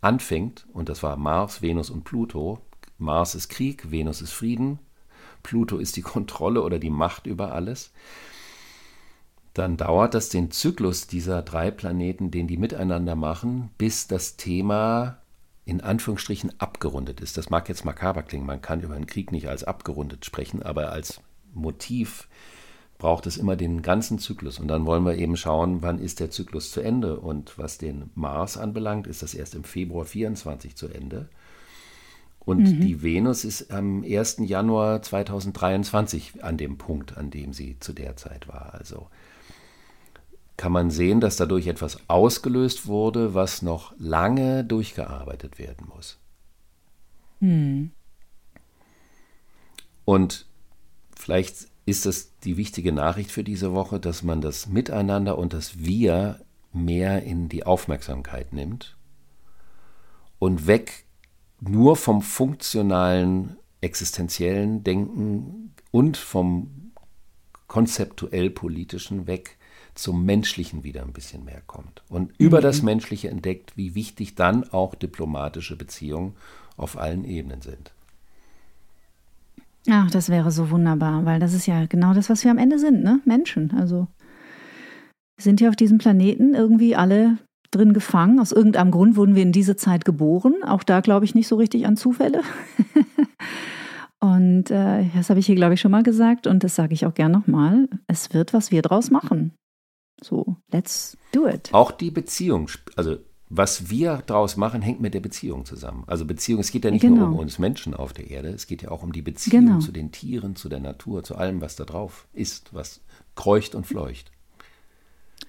anfängt, 0.01 0.67
und 0.73 0.89
das 0.89 1.01
war 1.03 1.17
Mars, 1.17 1.61
Venus 1.61 1.89
und 1.89 2.03
Pluto, 2.03 2.59
Mars 2.97 3.35
ist 3.35 3.49
Krieg, 3.49 3.89
Venus 3.91 4.21
ist 4.21 4.33
Frieden, 4.33 4.79
Pluto 5.43 5.77
ist 5.77 5.95
die 5.95 6.01
Kontrolle 6.03 6.61
oder 6.61 6.79
die 6.79 6.89
Macht 6.89 7.25
über 7.25 7.53
alles, 7.53 7.91
dann 9.53 9.77
dauert 9.77 10.13
das 10.13 10.29
den 10.29 10.51
Zyklus 10.51 11.07
dieser 11.07 11.41
drei 11.41 11.71
Planeten, 11.71 12.31
den 12.31 12.47
die 12.47 12.57
miteinander 12.57 13.15
machen, 13.15 13.69
bis 13.77 14.07
das 14.07 14.37
Thema 14.37 15.20
in 15.65 15.81
Anführungsstrichen 15.81 16.59
abgerundet 16.59 17.21
ist. 17.21 17.37
Das 17.37 17.49
mag 17.49 17.69
jetzt 17.69 17.85
makaber 17.85 18.23
klingen, 18.23 18.45
man 18.45 18.61
kann 18.61 18.81
über 18.81 18.95
einen 18.95 19.07
Krieg 19.07 19.31
nicht 19.31 19.47
als 19.47 19.63
abgerundet 19.63 20.25
sprechen, 20.25 20.63
aber 20.63 20.91
als 20.91 21.21
Motiv 21.53 22.27
braucht 22.97 23.25
es 23.25 23.37
immer 23.37 23.55
den 23.55 23.81
ganzen 23.81 24.19
Zyklus. 24.19 24.59
Und 24.59 24.67
dann 24.67 24.85
wollen 24.85 25.03
wir 25.03 25.15
eben 25.15 25.35
schauen, 25.35 25.81
wann 25.81 25.97
ist 25.97 26.19
der 26.19 26.29
Zyklus 26.29 26.71
zu 26.71 26.81
Ende. 26.81 27.19
Und 27.19 27.57
was 27.57 27.79
den 27.79 28.11
Mars 28.13 28.57
anbelangt, 28.57 29.07
ist 29.07 29.23
das 29.23 29.33
erst 29.33 29.55
im 29.55 29.63
Februar 29.63 30.05
24 30.05 30.75
zu 30.75 30.87
Ende. 30.87 31.27
Und 32.39 32.59
mhm. 32.59 32.81
die 32.81 33.01
Venus 33.01 33.43
ist 33.43 33.71
am 33.71 34.03
1. 34.03 34.37
Januar 34.41 35.01
2023 35.01 36.43
an 36.43 36.57
dem 36.57 36.77
Punkt, 36.77 37.17
an 37.17 37.31
dem 37.31 37.53
sie 37.53 37.77
zu 37.79 37.93
der 37.93 38.17
Zeit 38.17 38.47
war. 38.47 38.75
Also 38.75 39.07
kann 40.61 40.71
man 40.71 40.91
sehen, 40.91 41.21
dass 41.21 41.37
dadurch 41.37 41.65
etwas 41.65 41.97
ausgelöst 42.07 42.85
wurde, 42.85 43.33
was 43.33 43.63
noch 43.63 43.95
lange 43.97 44.63
durchgearbeitet 44.63 45.57
werden 45.57 45.87
muss. 45.87 46.19
Mhm. 47.39 47.89
Und 50.05 50.45
vielleicht 51.17 51.65
ist 51.87 52.05
das 52.05 52.37
die 52.41 52.57
wichtige 52.57 52.91
Nachricht 52.91 53.31
für 53.31 53.43
diese 53.43 53.73
Woche, 53.73 53.99
dass 53.99 54.21
man 54.21 54.39
das 54.39 54.67
Miteinander 54.67 55.39
und 55.39 55.53
das 55.53 55.79
Wir 55.79 56.39
mehr 56.73 57.23
in 57.23 57.49
die 57.49 57.65
Aufmerksamkeit 57.65 58.53
nimmt 58.53 58.95
und 60.37 60.67
weg 60.67 61.05
nur 61.59 61.95
vom 61.95 62.21
funktionalen, 62.21 63.57
existenziellen 63.81 64.83
Denken 64.83 65.73
und 65.89 66.17
vom 66.17 66.91
konzeptuell 67.65 68.51
politischen 68.51 69.25
weg 69.25 69.57
zum 70.01 70.25
Menschlichen 70.25 70.83
wieder 70.83 71.03
ein 71.03 71.13
bisschen 71.13 71.45
mehr 71.45 71.61
kommt 71.67 72.01
und 72.09 72.31
über 72.39 72.57
mhm. 72.57 72.63
das 72.63 72.81
Menschliche 72.81 73.29
entdeckt, 73.29 73.77
wie 73.77 73.93
wichtig 73.93 74.35
dann 74.35 74.67
auch 74.71 74.95
diplomatische 74.95 75.75
Beziehungen 75.75 76.33
auf 76.75 76.97
allen 76.97 77.23
Ebenen 77.23 77.61
sind. 77.61 77.91
Ach, 79.89 80.09
das 80.09 80.29
wäre 80.29 80.51
so 80.51 80.71
wunderbar, 80.71 81.25
weil 81.25 81.39
das 81.39 81.53
ist 81.53 81.67
ja 81.67 81.85
genau 81.85 82.13
das, 82.13 82.29
was 82.29 82.43
wir 82.43 82.51
am 82.51 82.57
Ende 82.57 82.79
sind, 82.79 83.03
ne? 83.03 83.19
Menschen. 83.25 83.73
Also 83.77 84.07
sind 85.39 85.61
ja 85.61 85.69
auf 85.69 85.75
diesem 85.75 85.99
Planeten 85.99 86.53
irgendwie 86.53 86.95
alle 86.95 87.37
drin 87.69 87.93
gefangen. 87.93 88.39
Aus 88.39 88.51
irgendeinem 88.51 88.91
Grund 88.91 89.15
wurden 89.15 89.35
wir 89.35 89.43
in 89.43 89.51
diese 89.51 89.75
Zeit 89.75 90.05
geboren. 90.05 90.63
Auch 90.63 90.83
da 90.83 91.01
glaube 91.01 91.25
ich 91.25 91.35
nicht 91.35 91.47
so 91.47 91.55
richtig 91.55 91.85
an 91.85 91.97
Zufälle. 91.97 92.41
und 94.19 94.69
äh, 94.71 95.05
das 95.15 95.29
habe 95.29 95.39
ich 95.39 95.45
hier, 95.45 95.55
glaube 95.55 95.75
ich, 95.75 95.81
schon 95.81 95.91
mal 95.91 96.03
gesagt 96.03 96.47
und 96.47 96.63
das 96.63 96.75
sage 96.75 96.93
ich 96.93 97.05
auch 97.05 97.13
gern 97.13 97.31
nochmal. 97.31 97.87
Es 98.07 98.33
wird, 98.33 98.53
was 98.53 98.71
wir 98.71 98.81
draus 98.81 99.09
machen. 99.09 99.53
So, 100.23 100.57
let's 100.71 101.17
do 101.31 101.47
it. 101.47 101.73
Auch 101.73 101.91
die 101.91 102.11
Beziehung, 102.11 102.69
also 102.95 103.17
was 103.53 103.89
wir 103.89 104.23
daraus 104.25 104.55
machen, 104.55 104.81
hängt 104.81 105.01
mit 105.01 105.13
der 105.13 105.19
Beziehung 105.19 105.65
zusammen. 105.65 106.05
Also 106.07 106.25
Beziehung, 106.25 106.61
es 106.61 106.71
geht 106.71 106.85
ja 106.85 106.91
nicht 106.91 107.01
genau. 107.01 107.25
nur 107.25 107.27
um 107.29 107.39
uns 107.39 107.59
Menschen 107.59 107.93
auf 107.93 108.13
der 108.13 108.29
Erde, 108.29 108.49
es 108.49 108.65
geht 108.65 108.81
ja 108.81 108.91
auch 108.91 109.03
um 109.03 109.11
die 109.11 109.21
Beziehung 109.21 109.65
genau. 109.65 109.79
zu 109.79 109.91
den 109.91 110.11
Tieren, 110.11 110.55
zu 110.55 110.69
der 110.69 110.79
Natur, 110.79 111.23
zu 111.23 111.35
allem, 111.35 111.59
was 111.59 111.75
da 111.75 111.83
drauf 111.83 112.27
ist, 112.31 112.73
was 112.73 113.01
kreucht 113.35 113.75
und 113.75 113.85
fleucht. 113.85 114.31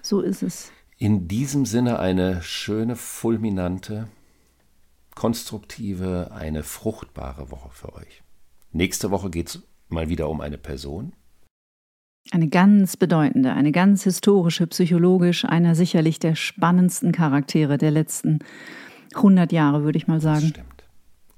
So 0.02 0.20
ist 0.20 0.42
es. 0.42 0.72
In 0.98 1.28
diesem 1.28 1.64
Sinne 1.64 2.00
eine 2.00 2.42
schöne, 2.42 2.96
fulminante, 2.96 4.08
konstruktive, 5.14 6.32
eine 6.32 6.64
fruchtbare 6.64 7.50
Woche 7.50 7.70
für 7.70 7.94
euch. 7.94 8.22
Nächste 8.72 9.10
Woche 9.10 9.30
geht 9.30 9.48
es 9.48 9.62
mal 9.88 10.08
wieder 10.08 10.28
um 10.28 10.40
eine 10.40 10.58
Person. 10.58 11.12
Eine 12.30 12.48
ganz 12.48 12.96
bedeutende, 12.96 13.52
eine 13.52 13.72
ganz 13.72 14.04
historische, 14.04 14.66
psychologisch, 14.68 15.44
einer 15.44 15.74
sicherlich 15.74 16.18
der 16.18 16.34
spannendsten 16.34 17.12
Charaktere 17.12 17.78
der 17.78 17.90
letzten 17.90 18.38
100 19.14 19.52
Jahre, 19.52 19.84
würde 19.84 19.98
ich 19.98 20.06
mal 20.06 20.20
sagen. 20.20 20.40
Das 20.40 20.50
stimmt. 20.50 20.84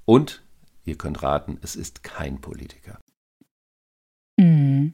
Und, 0.05 0.43
ihr 0.85 0.97
könnt 0.97 1.23
raten, 1.23 1.57
es 1.61 1.75
ist 1.75 2.03
kein 2.03 2.39
Politiker. 2.39 2.99
Mhm. 4.37 4.93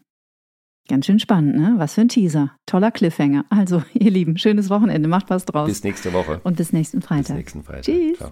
Ganz 0.87 1.05
schön 1.05 1.19
spannend, 1.19 1.55
ne? 1.55 1.75
Was 1.77 1.93
für 1.93 2.01
ein 2.01 2.09
Teaser. 2.09 2.55
Toller 2.65 2.91
Cliffhanger. 2.91 3.45
Also, 3.49 3.83
ihr 3.93 4.11
Lieben, 4.11 4.37
schönes 4.37 4.69
Wochenende. 4.69 5.07
Macht 5.07 5.29
was 5.29 5.45
draus. 5.45 5.67
Bis 5.67 5.83
nächste 5.83 6.13
Woche. 6.13 6.41
Und 6.43 6.57
bis 6.57 6.73
nächsten 6.73 7.01
Freitag. 7.01 7.27
Bis 7.27 7.35
nächsten 7.35 7.63
Freitag. 7.63 7.83
Tschüss. 7.83 8.17
Ciao. 8.17 8.31